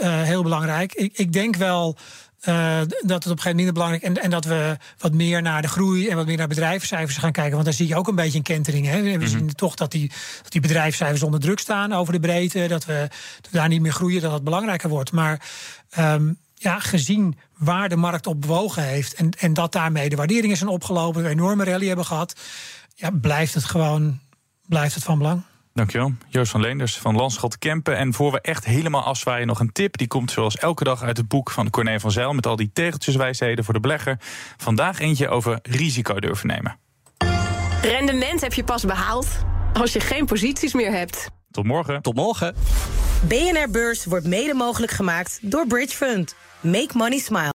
heel 0.00 0.42
belangrijk. 0.42 0.94
Ik, 0.94 1.18
ik 1.18 1.32
denk 1.32 1.56
wel 1.56 1.96
uh, 2.44 2.78
dat 2.78 2.88
het 2.88 3.10
op 3.10 3.10
een 3.10 3.22
gegeven 3.22 3.32
moment 3.34 3.54
minder 3.54 3.72
belangrijk 3.72 4.02
is. 4.02 4.08
En, 4.08 4.22
en 4.22 4.30
dat 4.30 4.44
we 4.44 4.76
wat 4.98 5.12
meer 5.12 5.42
naar 5.42 5.62
de 5.62 5.68
groei 5.68 6.08
en 6.08 6.16
wat 6.16 6.26
meer 6.26 6.36
naar 6.36 6.48
bedrijfscijfers 6.48 7.16
gaan 7.16 7.32
kijken. 7.32 7.52
Want 7.52 7.64
daar 7.64 7.74
zie 7.74 7.88
je 7.88 7.96
ook 7.96 8.08
een 8.08 8.14
beetje 8.14 8.38
een 8.38 8.44
kentering. 8.44 8.86
Hè. 8.86 9.02
We 9.02 9.26
zien 9.26 9.38
mm-hmm. 9.38 9.54
toch 9.54 9.74
dat 9.74 9.90
die, 9.90 10.12
dat 10.42 10.52
die 10.52 10.60
bedrijfscijfers 10.60 11.22
onder 11.22 11.40
druk 11.40 11.58
staan 11.58 11.92
over 11.92 12.12
de 12.12 12.20
breedte. 12.20 12.66
Dat 12.68 12.84
we, 12.84 13.06
dat 13.40 13.50
we 13.50 13.58
daar 13.58 13.68
niet 13.68 13.80
meer 13.80 13.92
groeien, 13.92 14.22
dat 14.22 14.32
het 14.32 14.44
belangrijker 14.44 14.88
wordt. 14.88 15.12
Maar 15.12 15.48
um, 15.98 16.38
ja, 16.54 16.78
gezien 16.78 17.38
waar 17.56 17.88
de 17.88 17.96
markt 17.96 18.26
op 18.26 18.40
bewogen 18.40 18.82
heeft. 18.82 19.14
En, 19.14 19.30
en 19.38 19.54
dat 19.54 19.72
daarmee 19.72 20.08
de 20.08 20.16
waarderingen 20.16 20.56
zijn 20.56 20.70
opgelopen. 20.70 21.24
Een 21.24 21.30
enorme 21.30 21.64
rally 21.64 21.86
hebben 21.86 22.06
gehad. 22.06 22.40
Ja, 22.94 23.10
blijft 23.10 23.54
het 23.54 23.64
gewoon 23.64 24.20
blijft 24.68 24.94
het 24.94 25.04
van 25.04 25.18
belang. 25.18 25.42
Dankjewel. 25.78 26.12
Joost 26.28 26.50
van 26.50 26.60
Leenders 26.60 26.98
van 26.98 27.16
Landschot 27.16 27.58
Kempen. 27.58 27.96
En 27.96 28.14
voor 28.14 28.32
we 28.32 28.40
echt 28.40 28.64
helemaal 28.64 29.02
afzwaaien, 29.02 29.46
nog 29.46 29.60
een 29.60 29.72
tip. 29.72 29.96
Die 29.96 30.06
komt 30.06 30.30
zoals 30.30 30.56
elke 30.56 30.84
dag 30.84 31.02
uit 31.02 31.16
het 31.16 31.28
boek 31.28 31.50
van 31.50 31.70
Corné 31.70 32.00
van 32.00 32.10
Zijl... 32.10 32.32
met 32.32 32.46
al 32.46 32.56
die 32.56 32.70
tegeltjeswijsheden 32.72 33.64
voor 33.64 33.74
de 33.74 33.80
belegger. 33.80 34.16
Vandaag 34.56 34.98
eentje 34.98 35.28
over 35.28 35.58
risico 35.62 36.20
durven 36.20 36.46
nemen. 36.46 36.78
Rendement 37.82 38.40
heb 38.40 38.52
je 38.52 38.64
pas 38.64 38.84
behaald 38.84 39.28
als 39.72 39.92
je 39.92 40.00
geen 40.00 40.26
posities 40.26 40.74
meer 40.74 40.92
hebt. 40.92 41.30
Tot 41.50 41.64
morgen. 41.64 42.02
Tot 42.02 42.14
morgen. 42.14 42.54
BNR 43.28 43.70
Beurs 43.70 44.04
wordt 44.04 44.26
mede 44.26 44.54
mogelijk 44.54 44.92
gemaakt 44.92 45.38
door 45.42 45.66
Bridge 45.66 45.96
Fund. 45.96 46.34
Make 46.60 46.90
money 46.92 47.18
smile. 47.18 47.57